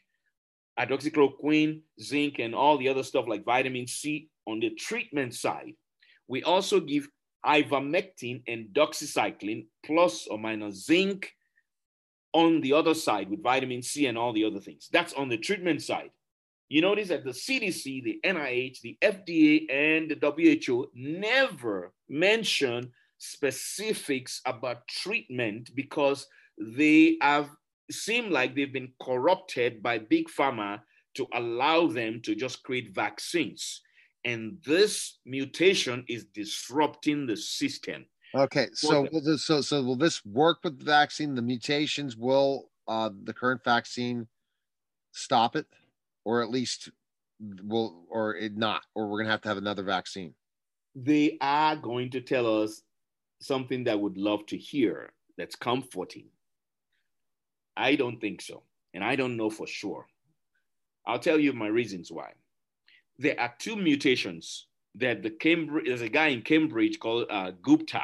hydroxychloroquine, 0.80 1.82
zinc, 2.02 2.40
and 2.40 2.54
all 2.54 2.78
the 2.78 2.90
other 2.90 3.04
stuff 3.04 3.26
like 3.28 3.46
vitamin 3.46 3.88
C 3.88 4.30
on 4.46 4.60
the 4.60 4.72
treatment 4.72 5.34
side. 5.34 5.74
We 6.28 6.44
also 6.44 6.80
give 6.80 7.08
ivermectin 7.46 8.44
and 8.48 8.68
doxycycline 8.74 9.68
plus 9.86 10.28
or 10.28 10.38
minus 10.38 10.86
zinc 10.86 11.32
on 12.34 12.60
the 12.62 12.74
other 12.74 12.94
side 12.94 13.30
with 13.30 13.44
vitamin 13.44 13.82
C 13.82 14.08
and 14.08 14.18
all 14.18 14.34
the 14.34 14.44
other 14.44 14.60
things. 14.60 14.90
That's 14.92 15.14
on 15.14 15.30
the 15.30 15.38
treatment 15.38 15.82
side. 15.82 16.10
You 16.70 16.82
notice 16.82 17.10
that 17.10 17.24
the 17.24 17.32
CDC, 17.32 18.04
the 18.04 18.20
NIH, 18.26 18.82
the 18.82 18.98
FDA, 19.02 19.72
and 19.72 20.10
the 20.10 20.66
WHO 20.68 20.90
never 20.96 21.94
mention 22.10 22.92
specifics 23.18 24.42
about 24.46 24.88
treatment 24.88 25.72
because 25.76 26.28
they 26.58 27.18
have 27.22 27.50
seem 27.92 28.32
like 28.32 28.56
they've 28.56 28.74
been 28.74 28.94
corrupted 29.02 29.84
by 29.84 30.00
big 30.00 30.28
pharma 30.28 30.82
to 31.16 31.28
allow 31.34 31.88
them 31.88 32.20
to 32.24 32.36
just 32.36 32.64
create 32.64 32.94
vaccines 32.96 33.82
and 34.26 34.58
this 34.66 35.20
mutation 35.26 36.04
is 36.10 36.26
disrupting 36.26 37.28
the 37.28 37.38
system. 37.38 38.06
Okay, 38.34 38.68
so 38.74 39.08
so 39.38 39.62
so 39.62 39.82
will 39.82 39.96
this 39.96 40.26
work 40.26 40.58
with 40.64 40.80
the 40.80 40.84
vaccine? 40.84 41.36
The 41.36 41.42
mutations 41.42 42.18
will 42.18 42.70
uh, 42.88 43.12
the 43.24 43.34
current 43.34 43.64
vaccine 43.64 44.28
stop 45.14 45.56
it, 45.56 45.68
or 46.26 46.42
at 46.42 46.50
least 46.50 46.90
will 47.64 48.06
or 48.10 48.36
it 48.36 48.58
not, 48.58 48.84
or 48.94 49.08
we're 49.08 49.20
gonna 49.20 49.32
have 49.32 49.42
to 49.42 49.48
have 49.48 49.58
another 49.58 49.84
vaccine. 49.84 50.34
They 50.96 51.38
are 51.40 51.76
going 51.76 52.10
to 52.12 52.22
tell 52.22 52.64
us 52.64 52.82
something 53.40 53.86
that 53.86 54.00
would 54.00 54.18
love 54.18 54.46
to 54.48 54.58
hear. 54.58 55.12
That's 55.38 55.56
comforting. 55.56 56.28
I 57.78 57.96
don't 57.96 58.20
think 58.20 58.42
so, 58.42 58.64
and 58.94 59.04
I 59.04 59.16
don't 59.16 59.38
know 59.38 59.50
for 59.50 59.68
sure. 59.68 60.08
I'll 61.06 61.20
tell 61.20 61.40
you 61.40 61.54
my 61.54 61.68
reasons 61.68 62.12
why 62.12 62.32
there 63.18 63.40
are 63.40 63.54
two 63.60 63.76
mutations 63.76 64.68
that 64.96 65.24
the 65.24 65.30
Cambridge, 65.30 65.86
there's 65.88 66.02
a 66.02 66.10
guy 66.10 66.28
in 66.28 66.42
Cambridge 66.42 67.00
called 67.00 67.28
uh, 67.30 67.52
Gupta. 67.62 68.04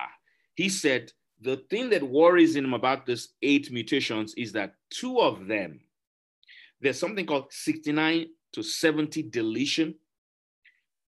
He 0.56 0.70
said 0.70 1.12
the 1.42 1.58
thing 1.70 1.90
that 1.90 2.04
worries 2.04 2.56
him 2.56 2.74
about 2.74 3.06
this 3.06 3.30
eight 3.42 3.72
mutations 3.72 4.34
is 4.36 4.52
that 4.54 4.76
two 4.90 5.20
of 5.20 5.48
them, 5.48 5.80
there's 6.82 7.00
something 7.00 7.26
called 7.26 7.52
69 7.52 8.28
to 8.54 8.64
70 8.64 9.24
deletion. 9.24 9.96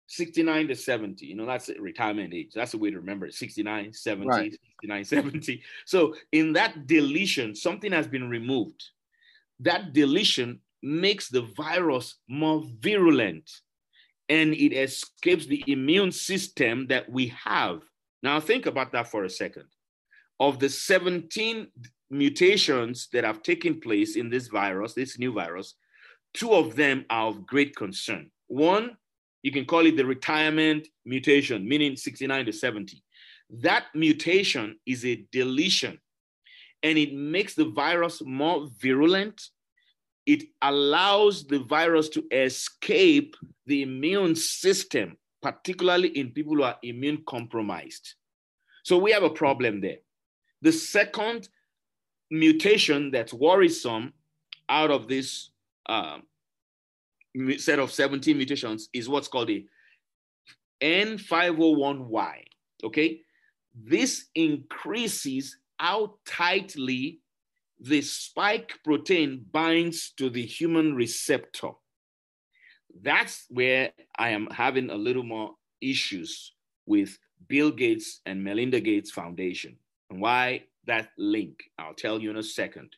69 0.08 0.68
to 0.68 0.76
70, 0.76 1.26
you 1.26 1.34
know, 1.34 1.46
that's 1.46 1.68
retirement 1.80 2.32
age. 2.32 2.52
That's 2.54 2.70
the 2.70 2.78
way 2.78 2.92
to 2.92 2.98
remember 2.98 3.26
it 3.26 3.34
69, 3.34 3.92
70, 3.92 4.28
right. 4.28 4.52
69, 4.52 5.04
70. 5.04 5.62
So 5.84 6.14
in 6.30 6.52
that 6.52 6.86
deletion, 6.86 7.56
something 7.56 7.90
has 7.90 8.06
been 8.06 8.30
removed. 8.30 8.84
That 9.60 9.92
deletion 9.92 10.60
makes 10.80 11.28
the 11.28 11.42
virus 11.42 12.16
more 12.28 12.62
virulent 12.80 13.50
and 14.28 14.54
it 14.54 14.72
escapes 14.72 15.46
the 15.46 15.64
immune 15.66 16.12
system 16.12 16.86
that 16.88 17.10
we 17.10 17.28
have. 17.44 17.82
Now, 18.22 18.40
think 18.40 18.66
about 18.66 18.92
that 18.92 19.08
for 19.08 19.24
a 19.24 19.30
second. 19.30 19.64
Of 20.38 20.58
the 20.58 20.68
17 20.68 21.68
mutations 22.10 23.08
that 23.12 23.24
have 23.24 23.42
taken 23.42 23.80
place 23.80 24.16
in 24.16 24.30
this 24.30 24.48
virus, 24.48 24.94
this 24.94 25.18
new 25.18 25.32
virus, 25.32 25.74
two 26.34 26.52
of 26.52 26.76
them 26.76 27.04
are 27.10 27.28
of 27.28 27.46
great 27.46 27.74
concern. 27.74 28.30
One, 28.46 28.96
you 29.42 29.52
can 29.52 29.64
call 29.64 29.86
it 29.86 29.96
the 29.96 30.06
retirement 30.06 30.88
mutation, 31.04 31.68
meaning 31.68 31.96
69 31.96 32.46
to 32.46 32.52
70. 32.52 33.02
That 33.60 33.84
mutation 33.94 34.78
is 34.86 35.04
a 35.04 35.24
deletion 35.32 35.98
and 36.82 36.98
it 36.98 37.14
makes 37.14 37.54
the 37.54 37.70
virus 37.70 38.22
more 38.24 38.68
virulent 38.78 39.40
it 40.26 40.42
allows 40.60 41.46
the 41.46 41.60
virus 41.60 42.08
to 42.10 42.24
escape 42.32 43.36
the 43.66 43.82
immune 43.82 44.34
system, 44.34 45.16
particularly 45.40 46.08
in 46.08 46.32
people 46.32 46.56
who 46.56 46.64
are 46.64 46.76
immune 46.82 47.22
compromised. 47.26 48.14
So 48.82 48.98
we 48.98 49.12
have 49.12 49.22
a 49.22 49.30
problem 49.30 49.80
there. 49.80 49.98
The 50.62 50.72
second 50.72 51.48
mutation 52.30 53.10
that's 53.10 53.32
worrisome 53.32 54.12
out 54.68 54.90
of 54.90 55.08
this 55.08 55.50
uh, 55.88 56.18
set 57.58 57.78
of 57.78 57.92
17 57.92 58.36
mutations 58.36 58.88
is 58.92 59.08
what's 59.08 59.28
called 59.28 59.50
a 59.50 59.64
N501Y. 60.80 62.44
Okay, 62.84 63.20
this 63.74 64.26
increases 64.34 65.56
how 65.78 66.14
tightly 66.26 67.20
the 67.80 68.00
spike 68.00 68.78
protein 68.84 69.44
binds 69.52 70.12
to 70.16 70.30
the 70.30 70.44
human 70.44 70.94
receptor. 70.94 71.70
That's 73.02 73.46
where 73.50 73.92
I 74.18 74.30
am 74.30 74.48
having 74.50 74.90
a 74.90 74.94
little 74.94 75.22
more 75.22 75.52
issues 75.80 76.52
with 76.86 77.18
Bill 77.48 77.70
Gates 77.70 78.20
and 78.24 78.42
Melinda 78.42 78.80
Gates 78.80 79.10
Foundation. 79.10 79.76
And 80.10 80.20
why 80.20 80.64
that 80.86 81.10
link? 81.18 81.64
I'll 81.78 81.94
tell 81.94 82.20
you 82.20 82.30
in 82.30 82.36
a 82.36 82.42
second. 82.42 82.94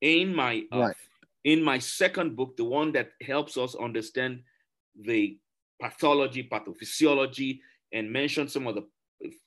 In 0.00 0.34
my 0.34 0.64
uh, 0.72 0.78
right. 0.78 0.96
in 1.44 1.62
my 1.62 1.78
second 1.78 2.36
book, 2.36 2.56
the 2.56 2.64
one 2.64 2.92
that 2.92 3.10
helps 3.20 3.56
us 3.56 3.74
understand 3.74 4.42
the 5.00 5.38
pathology, 5.80 6.48
pathophysiology, 6.50 7.60
and 7.92 8.10
mention 8.12 8.48
some 8.48 8.66
of 8.66 8.74
the 8.74 8.86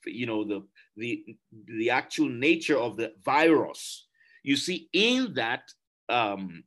you 0.05 0.25
know 0.25 0.43
the 0.43 0.63
the 0.97 1.23
the 1.65 1.89
actual 1.89 2.27
nature 2.27 2.77
of 2.77 2.97
the 2.97 3.13
virus 3.23 4.07
you 4.43 4.55
see 4.55 4.89
in 4.93 5.33
that 5.33 5.71
um 6.09 6.63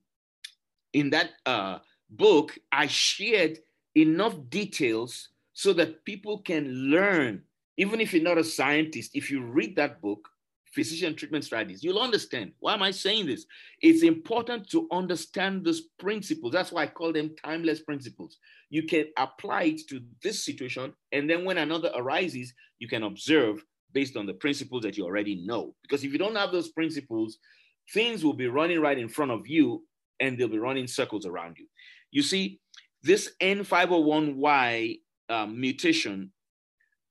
in 0.92 1.11
that 1.11 1.30
uh 1.47 1.78
book 2.11 2.59
i 2.73 2.87
shared 2.87 3.59
enough 3.94 4.35
details 4.49 5.28
so 5.52 5.73
that 5.73 6.04
people 6.04 6.38
can 6.38 6.66
learn 6.90 7.42
even 7.76 8.00
if 8.00 8.12
you're 8.12 8.23
not 8.23 8.38
a 8.38 8.44
scientist 8.44 9.11
if 9.14 9.30
you 9.30 9.42
read 9.42 9.76
that 9.76 10.00
book 10.00 10.28
physician 10.75 11.14
treatment 11.14 11.45
strategies. 11.45 11.85
You'll 11.85 12.00
understand. 12.00 12.52
Why 12.59 12.75
am 12.75 12.83
i 12.83 12.90
saying 12.90 13.26
this? 13.26 13.47
It's 13.81 14.02
important 14.02 14.69
to 14.71 14.88
understand 14.90 15.64
these 15.64 15.83
principles. 15.99 16.52
That's 16.52 16.73
why 16.73 16.83
i 16.83 16.87
call 16.87 17.12
them 17.12 17.35
timeless 17.43 17.81
principles. 17.81 18.38
You 18.71 18.83
can 18.83 19.07
apply 19.16 19.62
it 19.64 19.88
to 19.88 20.00
this 20.23 20.45
situation 20.45 20.93
and 21.12 21.31
then 21.31 21.45
when 21.45 21.59
another 21.59 21.90
arises 21.95 22.52
you 22.78 22.88
can 22.88 23.04
observe 23.04 23.64
based 23.93 24.16
on 24.16 24.26
the 24.26 24.35
principles 24.35 24.83
that 24.83 24.97
you 24.97 25.04
already 25.04 25.37
know. 25.47 25.75
Because 25.83 26.02
if 26.02 26.12
you 26.12 26.19
don't 26.19 26.35
have 26.35 26.50
those 26.50 26.71
principles, 26.71 27.38
things 27.93 28.25
will 28.25 28.35
be 28.35 28.49
running 28.49 28.81
right 28.81 28.99
in 28.99 29.09
front 29.09 29.31
of 29.31 29.47
you 29.47 29.85
and 30.19 30.37
they'll 30.37 30.49
be 30.49 30.59
running 30.59 30.88
circles 30.88 31.25
around 31.25 31.57
you. 31.59 31.66
You 32.11 32.23
see, 32.23 32.61
this 33.02 33.31
N501Y 33.40 34.99
um, 35.28 35.61
mutation 35.61 36.33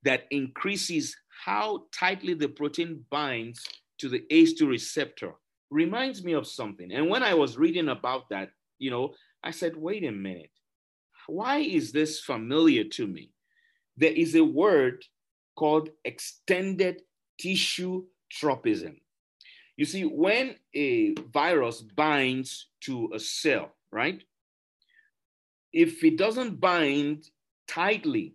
that 0.02 0.24
increases 0.30 1.16
how 1.44 1.84
tightly 1.92 2.32
the 2.32 2.48
protein 2.48 3.04
binds 3.10 3.66
to 3.98 4.08
the 4.08 4.24
ACE2 4.30 4.66
receptor 4.66 5.32
reminds 5.70 6.24
me 6.24 6.32
of 6.32 6.46
something. 6.46 6.90
And 6.90 7.10
when 7.10 7.22
I 7.22 7.34
was 7.34 7.58
reading 7.58 7.88
about 7.90 8.30
that, 8.30 8.50
you 8.78 8.90
know, 8.90 9.14
I 9.42 9.50
said, 9.50 9.76
wait 9.76 10.04
a 10.04 10.10
minute, 10.10 10.50
why 11.26 11.58
is 11.58 11.92
this 11.92 12.20
familiar 12.20 12.84
to 12.84 13.06
me? 13.06 13.30
There 13.98 14.12
is 14.12 14.34
a 14.34 14.44
word 14.44 15.04
called 15.54 15.90
extended 16.04 17.02
tissue 17.38 18.04
tropism. 18.30 18.96
You 19.76 19.84
see, 19.84 20.04
when 20.04 20.54
a 20.74 21.14
virus 21.32 21.82
binds 21.82 22.68
to 22.84 23.10
a 23.14 23.18
cell, 23.18 23.74
right? 23.92 24.22
If 25.74 26.02
it 26.04 26.16
doesn't 26.16 26.58
bind 26.58 27.28
tightly, 27.68 28.34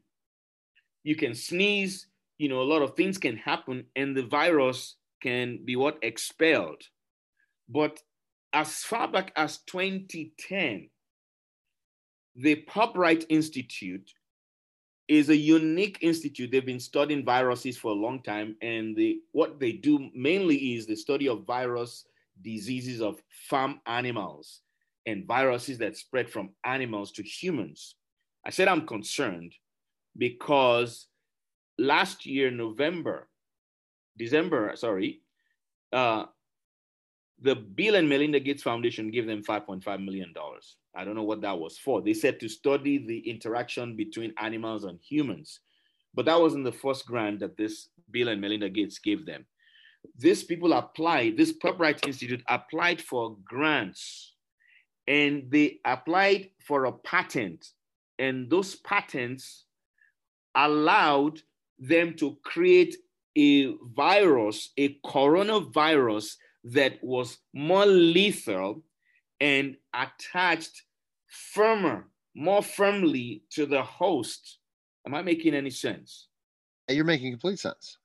you 1.04 1.16
can 1.16 1.34
sneeze, 1.34 2.06
you 2.40 2.50
know, 2.50 2.62
a 2.62 2.64
lot 2.64 2.82
of 2.82 2.96
things 2.96 3.18
can 3.20 3.38
happen, 3.38 3.86
and 3.96 4.16
the 4.16 4.24
virus 4.24 4.96
can 5.22 5.60
be 5.66 5.76
what 5.76 6.00
expelled. 6.02 6.82
But 7.68 8.02
as 8.54 8.78
far 8.78 9.08
back 9.08 9.32
as 9.36 9.60
2010, 9.68 10.90
the 12.36 12.66
Pirbright 12.68 13.26
Institute 13.30 14.10
is 15.10 15.30
a 15.30 15.36
unique 15.36 15.98
institute. 16.02 16.52
They've 16.52 16.66
been 16.66 16.80
studying 16.80 17.26
viruses 17.26 17.78
for 17.78 17.92
a 17.92 17.96
long 17.96 18.24
time, 18.24 18.56
and 18.62 18.96
the, 18.96 19.20
what 19.34 19.60
they 19.60 19.74
do 19.74 20.10
mainly 20.16 20.76
is 20.76 20.88
the 20.88 20.96
study 20.96 21.28
of 21.28 21.46
virus 21.46 22.06
diseases 22.42 23.02
of 23.02 23.22
farm 23.50 23.82
animals 23.86 24.62
and 25.06 25.26
viruses 25.26 25.78
that 25.80 25.98
spread 25.98 26.30
from 26.30 26.52
animals 26.64 27.12
to 27.14 27.24
humans. 27.24 27.96
I 28.46 28.50
said 28.52 28.70
I'm 28.70 28.88
concerned 28.88 29.54
because 30.18 31.08
last 31.80 32.26
year, 32.26 32.52
November, 32.52 33.28
December, 34.18 34.72
sorry, 34.76 35.22
uh, 35.94 36.26
the 37.42 37.56
Bill 37.56 37.96
and 37.96 38.10
Melinda 38.10 38.40
Gates 38.40 38.64
Foundation 38.64 39.12
gave 39.12 39.26
them 39.26 39.44
$5.5 39.44 40.04
million. 40.04 40.34
I 40.96 41.04
don't 41.06 41.16
know 41.16 41.24
what 41.24 41.42
that 41.42 41.58
was 41.58 41.78
for. 41.78 42.02
They 42.02 42.14
said 42.14 42.40
to 42.42 42.50
study 42.50 42.98
the 42.98 43.20
interaction 43.30 43.96
between 43.96 44.34
animals 44.38 44.84
and 44.84 45.00
humans. 45.02 45.62
But 46.14 46.26
that 46.26 46.40
wasn't 46.40 46.66
the 46.66 46.72
first 46.72 47.06
grant 47.06 47.40
that 47.40 47.56
this 47.56 47.90
Bill 48.12 48.28
and 48.28 48.42
Melinda 48.42 48.70
Gates 48.70 49.00
gave 49.00 49.26
them. 49.26 49.46
These 50.18 50.44
people 50.44 50.74
applied, 50.74 51.38
this 51.38 51.54
Pirbright 51.54 52.06
Institute 52.06 52.44
applied 52.48 53.02
for 53.02 53.38
grants 53.46 54.34
and 55.08 55.44
they 55.50 55.80
applied 55.86 56.50
for 56.66 56.86
a 56.86 56.92
patent. 56.92 57.70
And 58.18 58.50
those 58.50 58.76
patents 58.76 59.66
allowed 60.56 61.42
them 61.80 62.14
to 62.16 62.38
create 62.44 62.96
a 63.36 63.74
virus, 63.96 64.72
a 64.78 64.98
coronavirus 65.06 66.36
that 66.66 67.02
was 67.02 67.38
more 67.54 67.86
lethal 67.86 68.84
and 69.40 69.78
attached 69.94 70.84
firmer, 71.28 72.08
more 72.36 72.62
firmly 72.62 73.44
to 73.52 73.66
the 73.66 73.82
host. 73.82 74.60
Am 75.06 75.16
I 75.16 75.22
making 75.22 75.54
any 75.54 75.70
sense? 75.70 76.28
You're 76.90 77.06
making 77.06 77.32
complete 77.32 77.60
sense. 77.60 77.98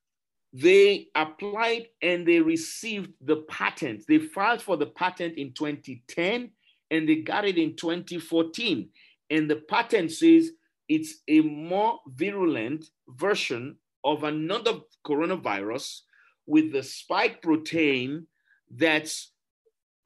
They 0.53 1.09
applied 1.17 1.89
and 2.01 2.27
they 2.27 2.39
received 2.39 3.13
the 3.21 3.39
patent. 3.49 4.05
They 4.07 4.19
filed 4.19 4.63
for 4.63 4.77
the 4.77 4.87
patent 4.87 5.37
in 5.37 5.53
2010 5.53 6.51
and 6.91 7.09
they 7.09 7.17
got 7.17 7.45
it 7.45 7.59
in 7.59 7.75
2014. 7.75 8.89
And 9.31 9.51
the 9.51 9.57
patent 9.57 10.13
says 10.13 10.53
it's 10.89 11.23
a 11.29 11.41
more 11.41 12.01
virulent 12.07 12.87
version 13.09 13.77
of 14.05 14.25
another 14.25 14.81
coronavirus 15.07 16.01
with 16.47 16.73
the 16.73 16.83
spike 16.83 17.41
protein 17.43 18.27
that's 18.71 19.33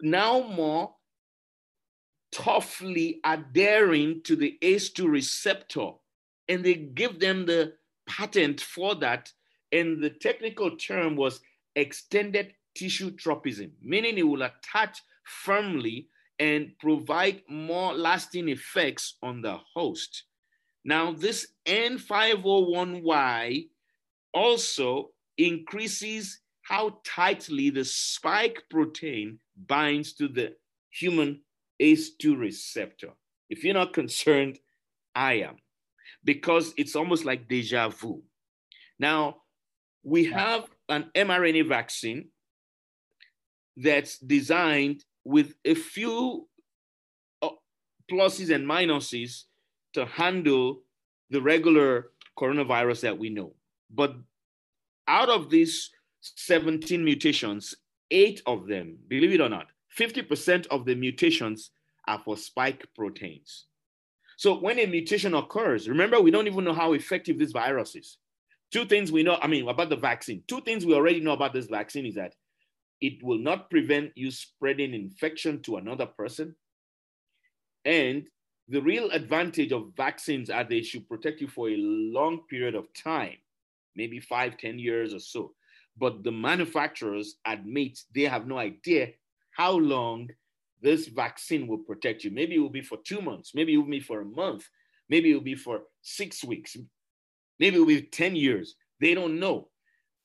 now 0.01 0.41
more 0.41 0.95
toughly 2.31 3.21
adhering 3.25 4.23
to 4.23 4.37
the 4.37 4.57
ACE2 4.63 5.11
receptor. 5.11 5.91
And 6.49 6.65
they 6.65 6.75
give 6.75 7.19
them 7.19 7.47
the 7.47 7.75
patent 8.09 8.61
for 8.61 8.95
that. 8.97 9.33
And 9.73 10.03
the 10.03 10.11
technical 10.11 10.77
term 10.77 11.17
was 11.17 11.41
extended 11.75 12.55
tissue 12.75 13.11
tropism, 13.11 13.73
meaning 13.83 14.19
it 14.19 14.27
will 14.27 14.43
attach 14.43 15.03
firmly 15.25 16.09
and 16.39 16.73
provide 16.79 17.43
more 17.49 17.93
lasting 17.93 18.49
effects 18.49 19.17
on 19.23 19.43
the 19.43 19.59
host. 19.75 20.25
Now, 20.85 21.13
this 21.13 21.49
N501Y 21.67 23.69
also 24.33 25.11
increases 25.37 26.41
how 26.63 27.01
tightly 27.05 27.71
the 27.71 27.85
spike 27.85 28.63
protein 28.71 29.41
binds 29.67 30.13
to 30.15 30.29
the 30.29 30.55
human 30.91 31.41
ACE2 31.81 32.39
receptor. 32.39 33.11
If 33.49 33.65
you're 33.65 33.75
not 33.75 33.93
concerned, 33.93 34.59
I 35.15 35.35
am, 35.35 35.57
because 36.25 36.75
it's 36.77 36.95
almost 36.95 37.25
like 37.25 37.49
deja 37.49 37.89
vu. 37.89 38.23
Now, 38.99 39.43
we 40.03 40.27
have 40.27 40.69
an 40.89 41.11
mRNA 41.15 41.69
vaccine 41.69 42.29
that's 43.77 44.19
designed 44.19 45.05
with 45.25 45.55
a 45.65 45.75
few 45.75 46.49
uh, 47.43 47.51
pluses 48.11 48.55
and 48.55 48.67
minuses 48.67 49.45
to 49.99 50.07
handle 50.07 50.81
the 51.31 51.43
regular 51.43 52.11
coronavirus 52.39 53.01
that 53.01 53.19
we 53.19 53.31
know. 53.31 53.53
But 53.91 54.15
out 55.09 55.29
of 55.29 55.51
these 55.51 55.91
17 56.21 57.05
mutations, 57.05 57.75
eight 58.11 58.41
of 58.47 58.69
them, 58.69 58.97
believe 59.09 59.33
it 59.33 59.41
or 59.41 59.49
not, 59.49 59.67
50% 59.99 60.67
of 60.69 60.85
the 60.85 60.95
mutations 60.95 61.71
are 62.07 62.21
for 62.25 62.37
spike 62.37 62.87
proteins. 62.95 63.67
So 64.37 64.61
when 64.61 64.79
a 64.79 64.87
mutation 64.87 65.35
occurs, 65.35 65.89
remember, 65.89 66.21
we 66.21 66.31
don't 66.31 66.47
even 66.47 66.63
know 66.63 66.73
how 66.73 66.93
effective 66.93 67.39
this 67.39 67.51
virus 67.51 67.97
is. 67.97 68.19
Two 68.71 68.85
things 68.85 69.11
we 69.11 69.25
know, 69.25 69.37
I 69.43 69.49
mean, 69.49 69.69
about 69.69 69.89
the 69.89 69.97
vaccine. 69.97 70.45
Two 70.47 70.61
things 70.61 70.87
we 70.87 70.95
already 70.95 71.21
know 71.21 71.33
about 71.33 71.55
this 71.55 71.67
vaccine 71.67 72.07
is 72.07 72.15
that 72.15 72.35
it 73.01 73.15
will 73.23 73.39
not 73.39 73.69
prevent 73.69 74.13
you 74.15 74.31
spreading 74.31 74.95
infection 74.95 75.61
to 75.63 75.77
another 75.77 76.07
person. 76.07 76.55
And 77.85 78.27
the 78.69 78.83
real 78.83 79.11
advantage 79.11 79.73
of 79.73 79.93
vaccines 79.97 80.51
are 80.51 80.65
they 80.65 80.83
should 80.83 81.09
protect 81.09 81.41
you 81.41 81.49
for 81.49 81.69
a 81.69 81.77
long 81.77 82.41
period 82.51 82.75
of 82.75 82.93
time, 82.95 83.37
maybe 83.97 84.21
five, 84.21 84.59
ten 84.59 84.79
years 84.79 85.15
or 85.15 85.21
so 85.21 85.53
but 85.99 86.23
the 86.23 86.33
manufacturers 86.33 87.37
admit 87.45 87.99
they 88.15 88.23
have 88.23 88.47
no 88.47 88.59
idea 88.59 89.09
how 89.51 89.73
long 89.73 90.29
this 90.81 91.09
vaccine 91.09 91.67
will 91.67 91.79
protect 91.79 92.23
you. 92.23 92.31
Maybe 92.31 92.55
it 92.55 92.61
will 92.61 92.71
be 92.71 92.83
for 92.83 92.99
two 92.99 93.21
months, 93.21 93.55
maybe 93.55 93.75
it 93.75 93.79
will 93.79 93.85
be 93.85 94.01
for 94.01 94.21
a 94.21 94.25
month, 94.25 94.69
maybe 95.09 95.31
it 95.31 95.35
will 95.35 95.41
be 95.41 95.57
for 95.57 95.83
six 96.03 96.45
weeks, 96.45 96.77
maybe 97.59 97.77
it 97.77 97.81
will 97.81 97.87
be 97.87 98.03
10 98.03 98.37
years. 98.37 98.77
They 99.01 99.15
don't 99.15 99.41
know. 99.41 99.69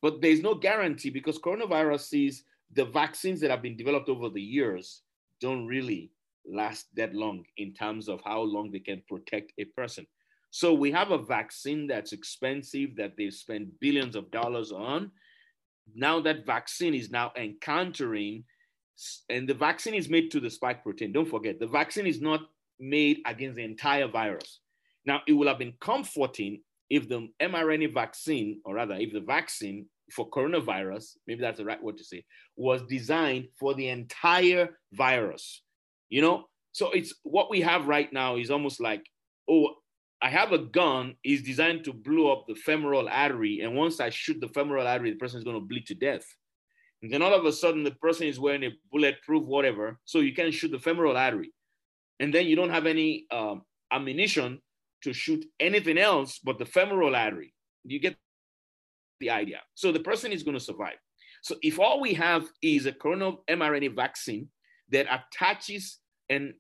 But 0.02 0.22
there's 0.22 0.42
no 0.42 0.54
guarantee 0.54 1.10
because 1.10 1.40
coronaviruses 1.40 2.42
the 2.74 2.86
vaccines 2.86 3.40
that 3.42 3.52
have 3.52 3.62
been 3.62 3.78
developed 3.78 4.10
over 4.10 4.30
the 4.30 4.42
years 4.42 5.02
don't 5.40 5.66
really 5.66 6.12
last 6.46 6.88
that 6.96 7.14
long 7.14 7.44
in 7.58 7.74
terms 7.74 8.10
of 8.10 8.22
how 8.24 8.42
long 8.42 8.72
they 8.72 8.80
can 8.80 9.02
protect 9.08 9.54
a 9.58 9.66
person. 9.66 10.06
So 10.52 10.74
we 10.74 10.92
have 10.92 11.12
a 11.12 11.18
vaccine 11.18 11.88
that's 11.88 12.14
expensive 12.14 12.96
that 12.98 13.14
they 13.18 13.30
spend 13.32 13.72
billions 13.80 14.16
of 14.16 14.30
dollars 14.30 14.72
on. 14.72 15.12
Now 15.96 16.20
that 16.22 16.46
vaccine 16.46 16.94
is 16.94 17.10
now 17.10 17.32
encountering, 17.36 18.44
and 19.30 19.50
the 19.50 19.56
vaccine 19.56 19.96
is 19.96 20.10
made 20.10 20.30
to 20.32 20.40
the 20.40 20.52
spike 20.52 20.84
protein. 20.84 21.12
Don't 21.12 21.28
forget, 21.28 21.60
the 21.60 21.68
vaccine 21.68 22.06
is 22.06 22.22
not 22.22 22.42
made 22.80 23.18
against 23.26 23.56
the 23.56 23.64
entire 23.64 24.08
virus. 24.08 24.60
Now, 25.06 25.22
it 25.28 25.34
would 25.34 25.48
have 25.48 25.58
been 25.58 25.74
comforting 25.82 26.62
if 26.90 27.10
the 27.10 27.28
mRNA 27.42 27.94
vaccine, 27.94 28.62
or 28.64 28.76
rather, 28.76 28.96
if 28.96 29.12
the 29.12 29.22
vaccine 29.22 29.88
for 30.12 30.30
coronavirus, 30.30 31.18
maybe 31.26 31.42
that's 31.42 31.58
the 31.58 31.66
right 31.66 31.82
word 31.82 31.98
to 31.98 32.04
say, 32.04 32.24
was 32.56 32.84
designed 32.84 33.48
for 33.60 33.74
the 33.74 33.90
entire 33.90 34.78
virus. 34.92 35.63
You 36.14 36.22
know, 36.22 36.46
so 36.74 36.92
it's 36.92 37.12
what 37.24 37.50
we 37.50 37.62
have 37.62 37.88
right 37.88 38.14
now 38.14 38.36
is 38.36 38.52
almost 38.52 38.80
like, 38.80 39.04
oh, 39.50 39.70
I 40.22 40.30
have 40.30 40.52
a 40.52 40.60
gun 40.60 41.16
is 41.24 41.42
designed 41.42 41.86
to 41.86 41.92
blow 41.92 42.32
up 42.32 42.46
the 42.48 42.54
femoral 42.54 43.10
artery, 43.10 43.62
and 43.62 43.76
once 43.76 44.00
I 44.00 44.12
shoot 44.12 44.40
the 44.40 44.50
femoral 44.50 44.86
artery, 44.86 45.10
the 45.10 45.18
person 45.18 45.40
is 45.40 45.44
going 45.44 45.60
to 45.60 45.66
bleed 45.66 45.88
to 45.88 45.96
death. 45.96 46.24
And 47.02 47.12
then 47.12 47.24
all 47.24 47.34
of 47.34 47.46
a 47.46 47.52
sudden, 47.52 47.84
the 47.84 47.96
person 47.96 48.28
is 48.28 48.40
wearing 48.40 48.64
a 48.64 48.70
bulletproof 48.92 49.48
whatever, 49.48 49.98
so 50.06 50.20
you 50.20 50.36
can 50.36 50.52
shoot 50.52 50.70
the 50.70 50.78
femoral 50.78 51.18
artery, 51.18 51.52
and 52.20 52.32
then 52.32 52.46
you 52.46 52.56
don't 52.56 52.70
have 52.70 52.86
any 52.86 53.26
um, 53.32 53.64
ammunition 53.92 54.62
to 55.02 55.14
shoot 55.14 55.44
anything 55.60 55.98
else 55.98 56.38
but 56.44 56.60
the 56.60 56.66
femoral 56.68 57.16
artery. 57.16 57.56
You 57.86 58.00
get 58.00 58.16
the 59.20 59.32
idea. 59.32 59.62
So 59.74 59.92
the 59.92 60.00
person 60.00 60.32
is 60.32 60.44
going 60.44 60.60
to 60.60 60.64
survive. 60.64 61.00
So 61.42 61.56
if 61.64 61.80
all 61.80 62.00
we 62.00 62.14
have 62.14 62.48
is 62.62 62.86
a 62.86 62.92
coronal 62.92 63.44
mRNA 63.50 63.96
vaccine 63.96 64.50
that 64.92 65.08
attaches 65.10 65.98
and 66.30 66.54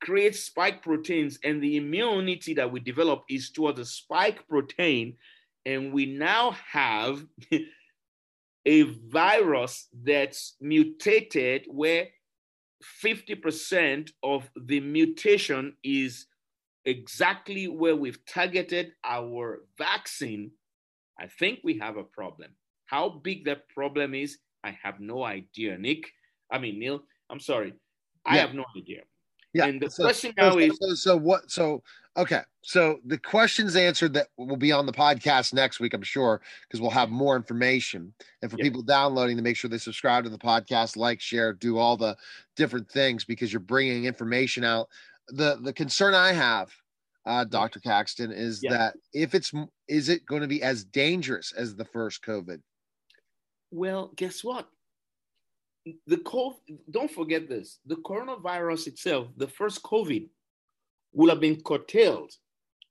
creates 0.00 0.40
spike 0.40 0.82
proteins, 0.82 1.38
and 1.44 1.62
the 1.62 1.76
immunity 1.76 2.54
that 2.54 2.70
we 2.70 2.80
develop 2.80 3.24
is 3.28 3.50
towards 3.50 3.78
the 3.78 3.84
spike 3.84 4.46
protein, 4.48 5.16
and 5.64 5.92
we 5.92 6.06
now 6.06 6.52
have 6.70 7.24
a 8.66 8.82
virus 8.82 9.88
that's 10.04 10.56
mutated 10.60 11.66
where 11.68 12.08
50% 13.02 14.10
of 14.22 14.48
the 14.56 14.80
mutation 14.80 15.74
is 15.82 16.26
exactly 16.84 17.68
where 17.68 17.96
we've 17.96 18.24
targeted 18.26 18.92
our 19.04 19.62
vaccine, 19.78 20.50
I 21.18 21.26
think 21.26 21.60
we 21.64 21.78
have 21.78 21.96
a 21.96 22.04
problem. 22.04 22.50
How 22.86 23.08
big 23.08 23.44
that 23.46 23.68
problem 23.68 24.14
is, 24.14 24.38
I 24.62 24.76
have 24.82 25.00
no 25.00 25.24
idea, 25.24 25.76
Nick. 25.78 26.08
I 26.50 26.58
mean, 26.58 26.78
Neil, 26.78 27.02
I'm 27.30 27.40
sorry. 27.40 27.74
I 28.26 28.38
have 28.38 28.54
no 28.54 28.64
idea. 28.76 29.02
Yeah. 29.52 29.66
And 29.66 29.80
the 29.80 29.90
so, 29.90 30.02
question 30.02 30.34
now 30.36 30.52
so, 30.52 30.58
is 30.58 30.78
so, 30.80 30.94
so, 30.94 31.16
what? 31.16 31.50
So, 31.50 31.82
okay. 32.16 32.42
So 32.62 32.98
the 33.06 33.16
questions 33.16 33.76
answered 33.76 34.12
that 34.14 34.28
will 34.36 34.56
be 34.56 34.72
on 34.72 34.86
the 34.86 34.92
podcast 34.92 35.54
next 35.54 35.80
week, 35.80 35.94
I'm 35.94 36.02
sure, 36.02 36.42
because 36.62 36.80
we'll 36.80 36.90
have 36.90 37.10
more 37.10 37.36
information. 37.36 38.12
And 38.42 38.50
for 38.50 38.56
people 38.58 38.82
downloading, 38.82 39.36
to 39.36 39.42
make 39.42 39.56
sure 39.56 39.70
they 39.70 39.78
subscribe 39.78 40.24
to 40.24 40.30
the 40.30 40.38
podcast, 40.38 40.96
like, 40.96 41.20
share, 41.20 41.52
do 41.52 41.78
all 41.78 41.96
the 41.96 42.16
different 42.56 42.90
things 42.90 43.24
because 43.24 43.52
you're 43.52 43.60
bringing 43.60 44.04
information 44.04 44.64
out 44.64 44.88
the 45.28 45.58
the 45.62 45.72
concern 45.72 46.14
I 46.14 46.32
have, 46.32 46.70
uh, 47.24 47.44
Dr. 47.44 47.80
Caxton, 47.80 48.32
is 48.32 48.60
yeah. 48.62 48.70
that 48.70 48.94
if 49.12 49.34
it's 49.34 49.52
is 49.88 50.08
it 50.08 50.26
going 50.26 50.42
to 50.42 50.48
be 50.48 50.62
as 50.62 50.84
dangerous 50.84 51.52
as 51.52 51.74
the 51.74 51.84
first 51.84 52.22
COVID? 52.24 52.60
Well, 53.70 54.12
guess 54.16 54.44
what? 54.44 54.68
The 56.06 56.16
COVID, 56.16 56.78
don't 56.90 57.10
forget 57.10 57.48
this. 57.48 57.78
The 57.86 57.96
coronavirus 57.96 58.88
itself, 58.88 59.28
the 59.36 59.46
first 59.46 59.82
COVID, 59.82 60.28
would 61.12 61.30
have 61.30 61.40
been 61.40 61.60
curtailed 61.62 62.32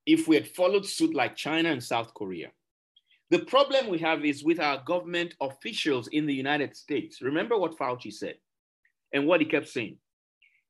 if 0.06 0.28
we 0.28 0.36
had 0.36 0.48
followed 0.48 0.86
suit 0.86 1.14
like 1.14 1.36
China 1.36 1.70
and 1.70 1.84
South 1.84 2.14
Korea. 2.14 2.52
The 3.32 3.40
problem 3.40 3.88
we 3.88 3.98
have 4.00 4.24
is 4.24 4.44
with 4.44 4.60
our 4.60 4.82
government 4.86 5.34
officials 5.42 6.08
in 6.08 6.26
the 6.26 6.34
United 6.34 6.76
States. 6.76 7.22
Remember 7.22 7.58
what 7.58 7.78
Fauci 7.78 8.14
said 8.14 8.36
and 9.14 9.28
what 9.28 9.42
he 9.42 9.46
kept 9.46 9.68
saying 9.68 9.98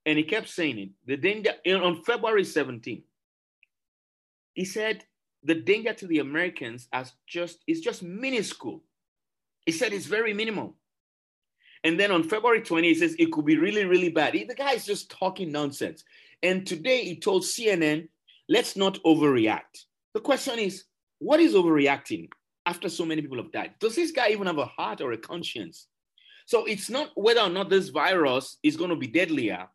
and 0.06 0.16
he 0.16 0.24
kept 0.24 0.48
saying 0.48 0.78
it. 0.78 0.90
The 1.04 1.16
danger 1.16 1.52
on 1.66 2.02
February 2.04 2.44
17, 2.44 3.02
he 4.54 4.64
said 4.64 5.04
the 5.42 5.56
danger 5.56 5.92
to 5.92 6.06
the 6.06 6.20
Americans 6.20 6.88
as 6.92 7.12
just 7.26 7.58
is 7.66 7.80
just 7.80 8.02
minuscule. 8.02 8.82
He 9.66 9.72
said 9.72 9.92
it's 9.92 10.06
very 10.06 10.32
minimal. 10.32 10.76
And 11.86 12.00
then 12.00 12.10
on 12.10 12.24
February 12.24 12.62
20, 12.62 12.88
he 12.88 12.94
says 12.96 13.14
it 13.16 13.30
could 13.30 13.46
be 13.46 13.56
really, 13.56 13.84
really 13.84 14.08
bad. 14.08 14.32
The 14.32 14.56
guy 14.56 14.72
is 14.72 14.84
just 14.84 15.08
talking 15.08 15.52
nonsense. 15.52 16.02
And 16.42 16.66
today 16.66 17.04
he 17.04 17.14
told 17.14 17.44
CNN, 17.44 18.08
let's 18.48 18.74
not 18.74 19.00
overreact. 19.04 19.84
The 20.12 20.18
question 20.18 20.58
is, 20.58 20.82
what 21.20 21.38
is 21.38 21.54
overreacting 21.54 22.28
after 22.66 22.88
so 22.88 23.04
many 23.04 23.22
people 23.22 23.36
have 23.36 23.52
died? 23.52 23.74
Does 23.78 23.94
this 23.94 24.10
guy 24.10 24.30
even 24.30 24.48
have 24.48 24.58
a 24.58 24.64
heart 24.64 25.00
or 25.00 25.12
a 25.12 25.16
conscience? 25.16 25.86
So 26.46 26.64
it's 26.64 26.90
not 26.90 27.10
whether 27.14 27.42
or 27.42 27.50
not 27.50 27.70
this 27.70 27.90
virus 27.90 28.58
is 28.64 28.76
going 28.76 28.90
to 28.90 28.96
be 28.96 29.06
deadlier. 29.06 29.68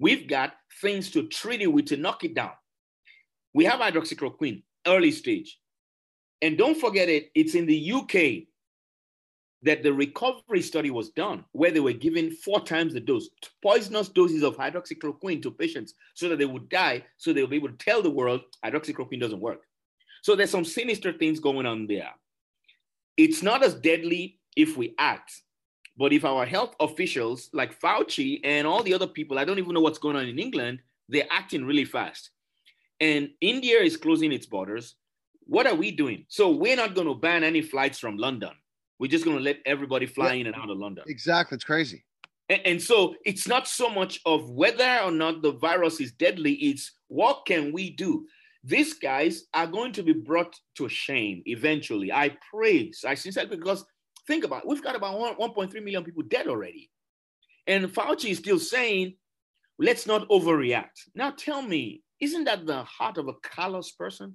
We've 0.00 0.26
got 0.26 0.54
things 0.80 1.10
to 1.10 1.28
treat 1.28 1.60
it 1.60 1.66
with 1.66 1.84
to 1.88 1.98
knock 1.98 2.24
it 2.24 2.32
down. 2.32 2.52
We 3.52 3.66
have 3.66 3.80
hydroxychloroquine, 3.80 4.62
early 4.86 5.10
stage. 5.10 5.58
And 6.40 6.56
don't 6.56 6.80
forget 6.80 7.10
it, 7.10 7.30
it's 7.34 7.54
in 7.54 7.66
the 7.66 7.92
UK 7.92 8.47
that 9.62 9.82
the 9.82 9.92
recovery 9.92 10.62
study 10.62 10.90
was 10.90 11.10
done 11.10 11.44
where 11.52 11.70
they 11.70 11.80
were 11.80 11.92
given 11.92 12.30
four 12.30 12.60
times 12.60 12.94
the 12.94 13.00
dose, 13.00 13.28
poisonous 13.62 14.08
doses 14.08 14.42
of 14.42 14.56
hydroxychloroquine 14.56 15.42
to 15.42 15.50
patients 15.50 15.94
so 16.14 16.28
that 16.28 16.38
they 16.38 16.46
would 16.46 16.68
die, 16.68 17.04
so 17.16 17.32
they'll 17.32 17.46
be 17.46 17.56
able 17.56 17.68
to 17.68 17.84
tell 17.84 18.02
the 18.02 18.10
world 18.10 18.40
hydroxychloroquine 18.64 19.20
doesn't 19.20 19.40
work. 19.40 19.62
So 20.22 20.36
there's 20.36 20.50
some 20.50 20.64
sinister 20.64 21.12
things 21.12 21.40
going 21.40 21.66
on 21.66 21.86
there. 21.86 22.10
It's 23.16 23.42
not 23.42 23.64
as 23.64 23.74
deadly 23.74 24.38
if 24.54 24.76
we 24.76 24.94
act 24.98 25.42
but 25.98 26.12
if 26.12 26.24
our 26.24 26.46
health 26.46 26.76
officials 26.78 27.50
like 27.52 27.78
Fauci 27.78 28.40
and 28.44 28.66
all 28.66 28.84
the 28.84 28.94
other 28.94 29.08
people, 29.08 29.36
I 29.36 29.44
don't 29.44 29.58
even 29.58 29.74
know 29.74 29.80
what's 29.80 29.98
going 29.98 30.14
on 30.14 30.26
in 30.26 30.38
England, 30.38 30.78
they're 31.08 31.26
acting 31.30 31.64
really 31.64 31.84
fast. 31.84 32.30
And 33.00 33.30
India 33.40 33.80
is 33.80 33.96
closing 33.96 34.30
its 34.30 34.46
borders. 34.46 34.94
What 35.46 35.66
are 35.66 35.74
we 35.74 35.90
doing? 35.90 36.24
So 36.28 36.50
we're 36.50 36.76
not 36.76 36.94
going 36.94 37.08
to 37.08 37.14
ban 37.14 37.42
any 37.42 37.62
flights 37.62 37.98
from 37.98 38.16
London. 38.16 38.52
We're 38.98 39.10
just 39.10 39.24
going 39.24 39.36
to 39.36 39.42
let 39.42 39.58
everybody 39.66 40.06
fly 40.06 40.34
yeah, 40.34 40.40
in 40.40 40.46
and 40.48 40.56
out 40.56 40.70
of 40.70 40.78
London. 40.78 41.04
Exactly. 41.06 41.56
It's 41.56 41.64
crazy. 41.64 42.04
And, 42.48 42.60
and 42.64 42.82
so 42.82 43.14
it's 43.24 43.46
not 43.46 43.68
so 43.68 43.88
much 43.88 44.20
of 44.26 44.50
whether 44.50 45.00
or 45.02 45.10
not 45.10 45.42
the 45.42 45.52
virus 45.52 46.00
is 46.00 46.12
deadly, 46.12 46.54
it's 46.54 46.92
what 47.08 47.46
can 47.46 47.72
we 47.72 47.90
do? 47.90 48.26
These 48.64 48.94
guys 48.94 49.44
are 49.54 49.66
going 49.66 49.92
to 49.92 50.02
be 50.02 50.12
brought 50.12 50.54
to 50.76 50.88
shame 50.88 51.42
eventually. 51.46 52.12
I 52.12 52.36
pray. 52.50 52.90
I 53.06 53.14
sincerely 53.14 53.56
because 53.56 53.84
Think 54.28 54.44
about 54.44 54.58
it. 54.58 54.68
We've 54.68 54.82
got 54.82 54.94
about 54.94 55.38
1.3 55.38 55.72
million 55.82 56.04
people 56.04 56.22
dead 56.22 56.48
already. 56.48 56.90
And 57.66 57.86
Fauci 57.86 58.30
is 58.30 58.38
still 58.38 58.58
saying, 58.58 59.14
let's 59.78 60.06
not 60.06 60.28
overreact. 60.28 61.08
Now 61.14 61.30
tell 61.30 61.62
me, 61.62 62.02
isn't 62.20 62.44
that 62.44 62.66
the 62.66 62.84
heart 62.84 63.16
of 63.16 63.28
a 63.28 63.34
callous 63.42 63.90
person? 63.90 64.34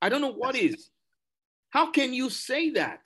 I 0.00 0.10
don't 0.10 0.20
know 0.20 0.32
what 0.32 0.54
is. 0.54 0.90
How 1.70 1.90
can 1.90 2.14
you 2.14 2.30
say 2.30 2.70
that? 2.70 3.00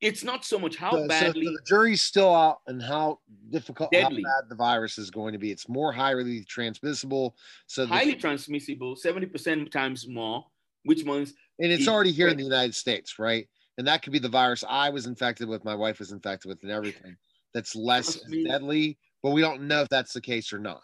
It's 0.00 0.22
not 0.22 0.44
so 0.44 0.58
much 0.58 0.76
how 0.76 0.90
so, 0.90 1.08
badly. 1.08 1.46
So 1.46 1.52
the 1.52 1.62
jury's 1.66 2.02
still 2.02 2.34
out 2.34 2.60
and 2.66 2.82
how 2.82 3.20
difficult, 3.50 3.90
deadly. 3.90 4.22
how 4.26 4.42
bad 4.42 4.50
the 4.50 4.54
virus 4.54 4.98
is 4.98 5.10
going 5.10 5.32
to 5.32 5.38
be. 5.38 5.50
It's 5.50 5.68
more 5.68 5.90
highly 5.90 6.44
transmissible. 6.44 7.34
So 7.66 7.86
highly 7.86 8.12
the, 8.12 8.20
transmissible, 8.20 8.94
70% 8.94 9.70
times 9.70 10.06
more, 10.06 10.44
which 10.84 11.04
means. 11.04 11.32
And 11.58 11.72
it's 11.72 11.88
already 11.88 12.12
here 12.12 12.28
in 12.28 12.36
the 12.36 12.44
United 12.44 12.74
States, 12.74 13.18
right? 13.18 13.48
and 13.78 13.86
that 13.86 14.02
could 14.02 14.12
be 14.12 14.18
the 14.18 14.28
virus 14.28 14.64
I 14.68 14.90
was 14.90 15.06
infected 15.06 15.48
with, 15.48 15.64
my 15.64 15.74
wife 15.74 15.98
was 15.98 16.12
infected 16.12 16.48
with, 16.48 16.62
and 16.62 16.72
everything. 16.72 17.16
That's 17.52 17.76
less 17.76 18.20
deadly, 18.46 18.98
but 19.22 19.30
we 19.30 19.40
don't 19.40 19.62
know 19.62 19.82
if 19.82 19.88
that's 19.88 20.12
the 20.12 20.20
case 20.20 20.52
or 20.52 20.58
not. 20.58 20.80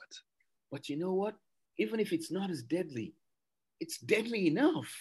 But 0.71 0.89
you 0.89 0.97
know 0.97 1.13
what? 1.13 1.35
Even 1.79 2.01
if 2.01 2.13
it's 2.13 2.31
not 2.31 2.51
as 2.51 2.63
deadly, 2.63 3.15
it's 3.81 3.99
deadly 3.99 4.47
enough. 4.47 4.95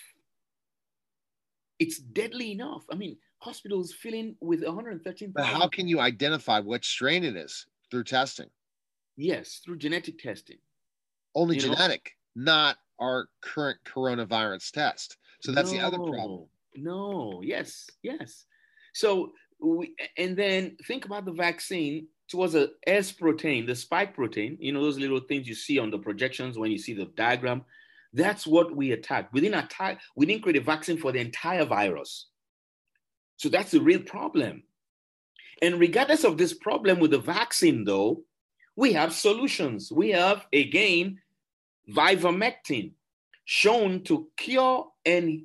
It's 1.80 1.98
deadly 1.98 2.52
enough. 2.52 2.84
I 2.92 2.96
mean, 2.96 3.18
hospitals 3.42 3.92
filling 3.92 4.36
with 4.40 4.64
113. 4.64 5.32
But 5.34 5.46
how 5.46 5.68
can 5.68 5.88
you 5.88 6.00
identify 6.00 6.60
what 6.60 6.86
strain 6.86 7.24
it 7.24 7.36
is 7.36 7.66
through 7.90 8.06
testing? 8.06 8.50
Yes, 9.18 9.62
through 9.66 9.78
genetic 9.78 10.20
testing. 10.20 10.58
Only 11.36 11.56
you 11.56 11.62
genetic, 11.62 12.14
know? 12.36 12.54
not 12.54 12.78
our 13.00 13.28
current 13.42 13.80
coronavirus 13.86 14.72
test. 14.72 15.18
So 15.42 15.52
that's 15.52 15.72
no. 15.72 15.80
the 15.80 15.86
other 15.86 15.98
problem. 15.98 16.46
No, 16.76 17.42
yes, 17.44 17.90
yes. 18.04 18.46
So, 18.94 19.32
we, 19.60 19.96
and 20.18 20.38
then 20.38 20.78
think 20.88 21.06
about 21.06 21.26
the 21.26 21.34
vaccine. 21.34 22.08
towards 22.30 22.56
a 22.56 22.70
S 22.88 23.12
protein, 23.12 23.66
the 23.66 23.76
spike 23.76 24.14
protein, 24.16 24.58
you 24.60 24.72
know, 24.72 24.82
those 24.82 24.98
little 24.98 25.20
things 25.20 25.48
you 25.48 25.56
see 25.56 25.78
on 25.80 25.92
the 25.92 25.98
projections 25.98 26.58
when 26.58 26.72
you 26.72 26.78
see 26.78 26.94
the 26.94 27.06
diagram. 27.18 27.66
That's 28.14 28.46
what 28.46 28.76
we 28.76 28.92
attacked. 28.92 29.34
We 29.34 29.42
didn't 29.42 29.66
attack, 29.66 30.00
we 30.16 30.26
didn't 30.26 30.44
create 30.44 30.62
a 30.62 30.62
vaccine 30.62 30.98
for 30.98 31.12
the 31.12 31.20
entire 31.20 31.66
virus. 31.66 32.28
So 33.42 33.50
that's 33.50 33.72
the 33.72 33.82
real 33.82 34.02
problem. 34.02 34.62
And 35.64 35.80
regardless 35.80 36.24
of 36.24 36.38
this 36.38 36.54
problem 36.54 37.00
with 37.00 37.10
the 37.10 37.18
vaccine, 37.18 37.84
though, 37.84 38.22
we 38.76 38.94
have 38.94 39.14
solutions. 39.14 39.92
We 39.92 40.12
have, 40.12 40.46
again, 40.54 41.20
ivermectin 41.90 42.92
shown 43.46 44.04
to 44.04 44.28
cure 44.38 44.90
and 45.08 45.42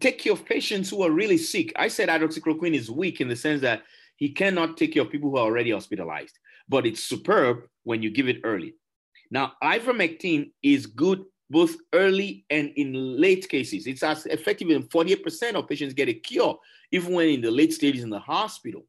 take 0.00 0.18
care 0.18 0.32
of 0.32 0.44
patients 0.44 0.90
who 0.90 1.04
are 1.04 1.10
really 1.12 1.38
sick. 1.38 1.72
I 1.76 1.86
said 1.86 2.08
hydroxychloroquine 2.08 2.74
is 2.74 2.90
weak 2.90 3.20
in 3.20 3.28
the 3.28 3.36
sense 3.36 3.60
that 3.60 3.84
he 4.16 4.30
cannot 4.30 4.76
take 4.76 4.94
care 4.94 5.02
of 5.02 5.10
people 5.10 5.30
who 5.30 5.36
are 5.36 5.44
already 5.44 5.70
hospitalized, 5.70 6.36
but 6.68 6.84
it's 6.84 7.04
superb 7.04 7.58
when 7.84 8.02
you 8.02 8.10
give 8.10 8.28
it 8.28 8.40
early. 8.42 8.74
Now, 9.30 9.52
ivermectin 9.62 10.50
is 10.64 10.86
good 10.86 11.24
both 11.48 11.76
early 11.92 12.44
and 12.50 12.72
in 12.76 13.20
late 13.20 13.48
cases. 13.48 13.86
It's 13.86 14.02
as 14.02 14.26
effective 14.26 14.70
in 14.70 14.84
48% 14.84 15.54
of 15.54 15.68
patients 15.68 15.94
get 15.94 16.08
a 16.08 16.14
cure, 16.14 16.58
even 16.92 17.14
when 17.14 17.28
in 17.28 17.40
the 17.40 17.50
late 17.50 17.72
stages 17.72 18.02
in 18.02 18.10
the 18.10 18.18
hospital. 18.18 18.84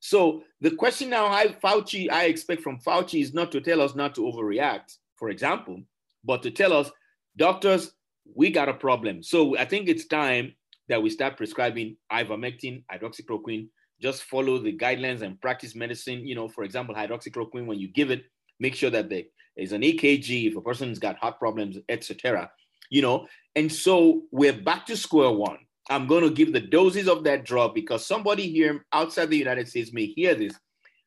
So 0.00 0.42
the 0.60 0.70
question 0.70 1.10
now, 1.10 1.26
I, 1.26 1.48
Fauci, 1.62 2.10
I 2.10 2.24
expect 2.26 2.62
from 2.62 2.78
Fauci 2.78 3.20
is 3.20 3.34
not 3.34 3.50
to 3.52 3.60
tell 3.60 3.80
us 3.80 3.94
not 3.94 4.14
to 4.14 4.20
overreact, 4.22 4.96
for 5.16 5.30
example, 5.30 5.82
but 6.24 6.42
to 6.42 6.50
tell 6.50 6.72
us, 6.72 6.90
doctors, 7.36 7.92
we 8.34 8.50
got 8.50 8.68
a 8.68 8.74
problem. 8.74 9.22
So 9.22 9.56
I 9.56 9.64
think 9.64 9.88
it's 9.88 10.06
time 10.06 10.54
that 10.88 11.02
we 11.02 11.10
start 11.10 11.36
prescribing 11.36 11.96
ivermectin, 12.12 12.84
hydroxychloroquine. 12.92 13.68
Just 14.00 14.24
follow 14.24 14.58
the 14.58 14.76
guidelines 14.76 15.22
and 15.22 15.40
practice 15.40 15.74
medicine. 15.74 16.26
You 16.26 16.34
know, 16.34 16.48
for 16.48 16.64
example, 16.64 16.94
hydroxychloroquine, 16.94 17.66
when 17.66 17.78
you 17.78 17.88
give 17.88 18.10
it, 18.10 18.24
make 18.60 18.74
sure 18.74 18.90
that 18.90 19.08
there 19.08 19.24
is 19.58 19.72
an 19.72 19.82
EKG 19.82 20.48
if 20.48 20.56
a 20.56 20.60
person's 20.60 20.98
got 20.98 21.18
heart 21.18 21.38
problems, 21.38 21.78
etc. 21.88 22.50
You 22.90 23.02
know, 23.02 23.26
and 23.54 23.70
so 23.70 24.22
we're 24.30 24.52
back 24.52 24.86
to 24.86 24.96
square 24.96 25.30
one. 25.30 25.58
I'm 25.90 26.06
going 26.06 26.22
to 26.22 26.30
give 26.30 26.52
the 26.52 26.60
doses 26.60 27.08
of 27.08 27.24
that 27.24 27.44
drug 27.44 27.74
because 27.74 28.04
somebody 28.04 28.50
here 28.50 28.84
outside 28.92 29.30
the 29.30 29.38
United 29.38 29.68
States 29.68 29.92
may 29.92 30.06
hear 30.06 30.34
this. 30.34 30.54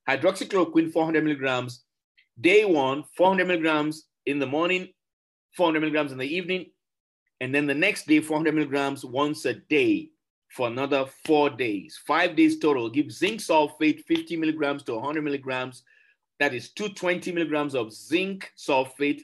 Hydroxychloroquine, 0.09 0.91
400 0.91 1.23
milligrams, 1.23 1.83
day 2.39 2.65
one, 2.65 3.03
400 3.15 3.47
milligrams 3.47 4.07
in 4.25 4.39
the 4.39 4.47
morning, 4.47 4.89
400 5.55 5.79
milligrams 5.79 6.11
in 6.11 6.17
the 6.17 6.35
evening, 6.35 6.71
and 7.41 7.53
then 7.53 7.65
the 7.65 7.75
next 7.75 8.05
day, 8.05 8.21
400 8.21 8.53
milligrams 8.53 9.03
once 9.03 9.45
a 9.45 9.55
day 9.55 10.09
for 10.49 10.67
another 10.67 11.05
four 11.25 11.49
days, 11.49 11.99
five 12.05 12.35
days 12.35 12.59
total. 12.59 12.87
Give 12.87 13.11
zinc 13.11 13.39
sulfate 13.39 14.03
50 14.05 14.37
milligrams 14.37 14.83
to 14.83 14.93
100 14.93 15.23
milligrams. 15.23 15.83
That 16.41 16.55
is 16.55 16.69
220 16.69 17.33
milligrams 17.33 17.75
of 17.75 17.93
zinc 17.93 18.51
sulfate, 18.57 19.21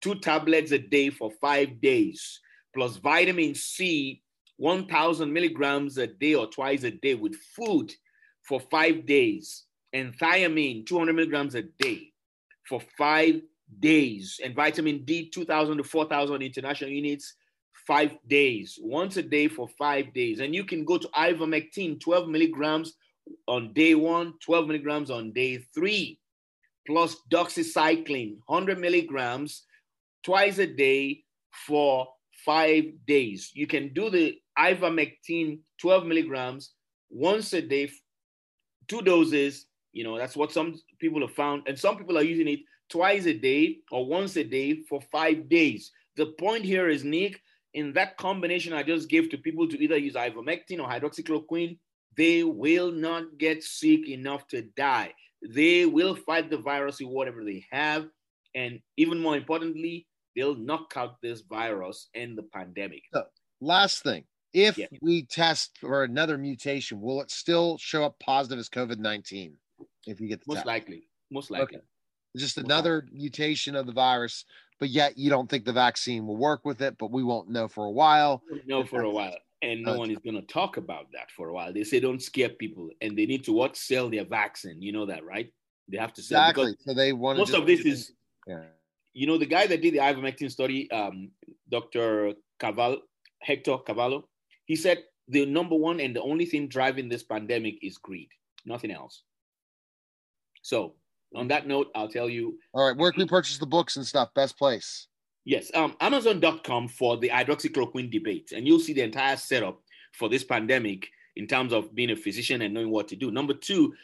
two 0.00 0.14
tablets 0.14 0.70
a 0.70 0.78
day 0.78 1.10
for 1.10 1.32
five 1.40 1.80
days, 1.80 2.38
plus 2.72 2.98
vitamin 2.98 3.56
C 3.56 4.22
1,000 4.58 5.32
milligrams 5.32 5.98
a 5.98 6.06
day 6.06 6.36
or 6.36 6.46
twice 6.46 6.84
a 6.84 6.92
day 6.92 7.16
with 7.16 7.34
food 7.56 7.92
for 8.42 8.60
five 8.60 9.06
days, 9.06 9.64
and 9.92 10.16
thiamine, 10.16 10.86
200 10.86 11.12
milligrams 11.12 11.56
a 11.56 11.62
day 11.80 12.12
for 12.68 12.80
five 12.96 13.42
days, 13.80 14.38
and 14.44 14.54
vitamin 14.54 15.04
D, 15.04 15.30
2,000 15.30 15.78
to 15.78 15.82
4,000 15.82 16.42
international 16.42 16.90
units, 16.90 17.34
five 17.88 18.12
days, 18.28 18.78
once 18.80 19.16
a 19.16 19.22
day 19.24 19.48
for 19.48 19.66
five 19.76 20.14
days. 20.14 20.38
And 20.38 20.54
you 20.54 20.62
can 20.62 20.84
go 20.84 20.96
to 20.96 21.08
ivermectin, 21.08 22.00
12 22.00 22.28
milligrams 22.28 22.94
on 23.48 23.72
day 23.72 23.96
one, 23.96 24.34
12 24.44 24.68
milligrams 24.68 25.10
on 25.10 25.32
day 25.32 25.58
three, 25.74 26.20
plus 26.86 27.16
doxycycline, 27.30 28.38
100 28.46 28.78
milligrams 28.78 29.64
twice 30.22 30.58
a 30.58 30.66
day 30.66 31.22
for 31.66 32.08
five 32.44 32.84
days. 33.06 33.50
You 33.54 33.66
can 33.66 33.92
do 33.92 34.10
the 34.10 34.38
ivermectin 34.58 35.60
12 35.80 36.06
milligrams 36.06 36.72
once 37.10 37.52
a 37.52 37.62
day, 37.62 37.90
two 38.88 39.02
doses. 39.02 39.66
You 39.92 40.04
know, 40.04 40.18
that's 40.18 40.36
what 40.36 40.52
some 40.52 40.74
people 40.98 41.20
have 41.20 41.34
found. 41.34 41.64
And 41.66 41.78
some 41.78 41.96
people 41.96 42.18
are 42.18 42.22
using 42.22 42.48
it 42.48 42.60
twice 42.88 43.26
a 43.26 43.34
day 43.34 43.78
or 43.90 44.06
once 44.06 44.36
a 44.36 44.44
day 44.44 44.82
for 44.88 45.00
five 45.12 45.48
days. 45.48 45.92
The 46.16 46.26
point 46.38 46.64
here 46.64 46.88
is, 46.88 47.04
Nick, 47.04 47.40
in 47.74 47.92
that 47.94 48.16
combination 48.16 48.72
I 48.72 48.82
just 48.82 49.08
gave 49.08 49.30
to 49.30 49.38
people 49.38 49.68
to 49.68 49.82
either 49.82 49.96
use 49.96 50.14
ivermectin 50.14 50.78
or 50.78 50.88
hydroxychloroquine, 50.88 51.78
they 52.16 52.42
will 52.44 52.92
not 52.92 53.38
get 53.38 53.62
sick 53.62 54.08
enough 54.08 54.46
to 54.48 54.62
die. 54.76 55.14
They 55.48 55.86
will 55.86 56.14
fight 56.14 56.50
the 56.50 56.58
virus 56.58 57.00
with 57.00 57.08
whatever 57.08 57.44
they 57.44 57.64
have. 57.70 58.06
And 58.54 58.80
even 58.96 59.18
more 59.18 59.36
importantly, 59.36 60.06
they'll 60.36 60.54
knock 60.54 60.92
out 60.96 61.20
this 61.22 61.40
virus 61.40 62.08
and 62.14 62.36
the 62.36 62.44
pandemic. 62.44 63.02
So, 63.12 63.24
last 63.60 64.02
thing 64.02 64.24
if 64.52 64.76
yeah. 64.76 64.86
we 65.00 65.24
test 65.24 65.78
for 65.78 66.04
another 66.04 66.36
mutation, 66.36 67.00
will 67.00 67.20
it 67.22 67.30
still 67.30 67.78
show 67.78 68.04
up 68.04 68.18
positive 68.18 68.58
as 68.58 68.68
COVID 68.68 68.98
19 68.98 69.56
if 70.06 70.20
you 70.20 70.28
get 70.28 70.40
the 70.40 70.44
Most 70.48 70.56
test? 70.56 70.66
likely. 70.66 71.08
Most 71.30 71.50
likely. 71.50 71.76
Okay. 71.76 71.84
Just 72.36 72.58
another 72.58 73.06
mutation 73.12 73.74
of 73.76 73.86
the 73.86 73.92
virus, 73.92 74.44
but 74.78 74.88
yet 74.88 75.18
you 75.18 75.28
don't 75.28 75.50
think 75.50 75.64
the 75.64 75.72
vaccine 75.72 76.26
will 76.26 76.36
work 76.36 76.64
with 76.64 76.80
it, 76.80 76.96
but 76.98 77.10
we 77.10 77.22
won't 77.22 77.50
know 77.50 77.68
for 77.68 77.84
a 77.84 77.90
while. 77.90 78.42
No, 78.66 78.84
for 78.84 79.02
a 79.02 79.10
while. 79.10 79.36
And 79.62 79.82
no 79.82 79.96
one 79.96 80.10
is 80.10 80.18
going 80.18 80.34
to 80.34 80.42
talk 80.42 80.76
about 80.76 81.06
that 81.12 81.30
for 81.30 81.48
a 81.48 81.52
while. 81.52 81.72
They 81.72 81.84
say 81.84 82.00
don't 82.00 82.20
scare 82.20 82.48
people, 82.48 82.90
and 83.00 83.16
they 83.16 83.26
need 83.26 83.44
to 83.44 83.52
what 83.52 83.76
sell 83.76 84.10
their 84.10 84.24
vaccine. 84.24 84.82
You 84.82 84.92
know 84.92 85.06
that, 85.06 85.24
right? 85.24 85.52
They 85.88 85.98
have 85.98 86.12
to 86.14 86.22
sell 86.22 86.40
exactly. 86.40 86.74
So 86.80 86.94
they 86.94 87.12
want 87.12 87.38
most 87.38 87.54
of 87.54 87.66
this 87.66 87.80
is, 87.80 88.12
yeah. 88.46 88.64
you 89.12 89.26
know, 89.26 89.38
the 89.38 89.46
guy 89.46 89.68
that 89.68 89.80
did 89.80 89.94
the 89.94 89.98
ivermectin 89.98 90.50
study, 90.50 90.90
um, 90.90 91.30
Dr. 91.70 92.32
Carvallo, 92.58 93.02
Hector 93.40 93.78
Carvallo, 93.78 94.28
he 94.64 94.74
said 94.74 95.04
the 95.28 95.46
number 95.46 95.76
one 95.76 96.00
and 96.00 96.14
the 96.14 96.22
only 96.22 96.46
thing 96.46 96.66
driving 96.68 97.08
this 97.08 97.22
pandemic 97.22 97.76
is 97.82 97.98
greed, 97.98 98.28
nothing 98.64 98.90
else. 98.90 99.22
So, 100.62 100.94
on 101.34 101.48
that 101.48 101.66
note, 101.66 101.88
I'll 101.94 102.08
tell 102.08 102.28
you. 102.28 102.58
All 102.72 102.86
right, 102.86 102.96
where 102.96 103.12
can 103.12 103.22
we 103.22 103.28
purchase 103.28 103.58
the 103.58 103.66
books 103.66 103.96
and 103.96 104.06
stuff? 104.06 104.34
Best 104.34 104.58
place. 104.58 105.06
Yes, 105.44 105.70
um, 105.74 105.96
Amazon.com 106.00 106.88
for 106.88 107.16
the 107.16 107.28
hydroxychloroquine 107.28 108.10
debate, 108.10 108.52
and 108.54 108.66
you'll 108.66 108.78
see 108.78 108.92
the 108.92 109.02
entire 109.02 109.36
setup 109.36 109.80
for 110.12 110.28
this 110.28 110.44
pandemic 110.44 111.08
in 111.36 111.46
terms 111.46 111.72
of 111.72 111.94
being 111.94 112.10
a 112.10 112.16
physician 112.16 112.62
and 112.62 112.72
knowing 112.72 112.90
what 112.90 113.08
to 113.08 113.16
do. 113.16 113.30
Number 113.30 113.54
two, 113.54 113.94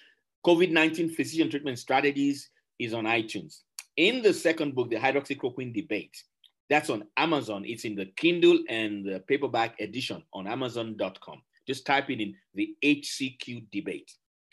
COVID 0.45 0.71
19 0.71 1.11
physician 1.11 1.51
treatment 1.51 1.79
strategies 1.79 2.51
is 2.79 2.95
on 2.95 3.05
iTunes. 3.05 3.61
In 3.97 4.23
the 4.23 4.33
second 4.33 4.75
book, 4.75 4.91
the 4.91 4.97
hydroxychloroquine 4.97 5.75
debate, 5.75 6.23
that's 6.71 6.91
on 6.91 7.05
Amazon. 7.17 7.65
It's 7.65 7.85
in 7.85 7.95
the 7.95 8.07
Kindle 8.17 8.59
and 8.69 9.05
the 9.05 9.21
paperback 9.21 9.81
edition 9.81 10.23
on 10.33 10.47
Amazon.com. 10.47 11.43
Just 11.67 11.87
type 11.87 12.11
it 12.11 12.21
in 12.21 12.35
the 12.55 12.75
HCQ 12.85 13.71
debate. 13.71 14.13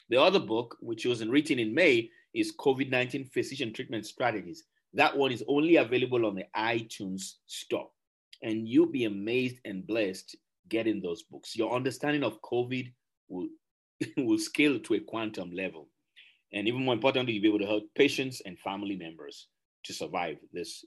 The 0.10 0.21
other 0.21 0.39
book, 0.39 0.78
which 0.82 1.06
was 1.06 1.26
written 1.26 1.60
in 1.60 1.74
May, 1.74 2.10
is 2.34 2.56
COVID 2.58 2.89
19 2.89 3.26
Physician 3.26 3.74
Treatment 3.74 4.06
Strategies. 4.06 4.65
That 4.95 5.15
one 5.15 5.31
is 5.31 5.43
only 5.47 5.75
available 5.75 6.25
on 6.25 6.36
the 6.36 6.45
iTunes 6.55 7.34
store. 7.45 7.89
And 8.41 8.67
you'll 8.67 8.91
be 8.91 9.05
amazed 9.05 9.60
and 9.65 9.86
blessed 9.86 10.36
getting 10.69 11.01
those 11.01 11.23
books. 11.23 11.55
Your 11.55 11.75
understanding 11.75 12.23
of 12.23 12.41
COVID 12.41 12.91
will, 13.27 13.47
will 14.17 14.39
scale 14.39 14.79
to 14.79 14.93
a 14.95 14.99
quantum 14.99 15.51
level. 15.51 15.89
And 16.53 16.67
even 16.67 16.86
more 16.86 16.93
importantly, 16.93 17.34
you'll 17.34 17.41
be 17.41 17.49
able 17.49 17.60
to 17.60 17.65
help 17.65 17.84
patients 17.95 18.41
and 18.45 18.58
family 18.60 18.95
members 18.95 19.47
to 19.84 19.93
survive 19.93 20.38
this 20.53 20.86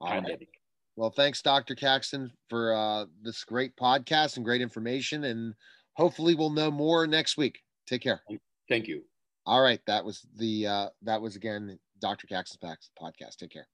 All 0.00 0.08
pandemic. 0.08 0.40
Right. 0.40 0.48
Well, 0.96 1.10
thanks, 1.10 1.42
Dr. 1.42 1.74
Caxton, 1.74 2.30
for 2.48 2.74
uh, 2.74 3.06
this 3.22 3.44
great 3.44 3.76
podcast 3.76 4.36
and 4.36 4.44
great 4.44 4.60
information. 4.60 5.24
And 5.24 5.54
hopefully, 5.94 6.34
we'll 6.34 6.50
know 6.50 6.70
more 6.70 7.06
next 7.06 7.36
week. 7.36 7.60
Take 7.86 8.02
care. 8.02 8.20
Thank 8.68 8.86
you. 8.86 9.02
All 9.46 9.62
right. 9.62 9.80
That 9.86 10.04
was 10.04 10.26
the, 10.36 10.66
uh, 10.66 10.88
that 11.02 11.20
was 11.20 11.36
again, 11.36 11.78
Dr. 12.00 12.26
Caxton's 12.26 12.90
podcast. 13.00 13.36
Take 13.36 13.50
care. 13.50 13.68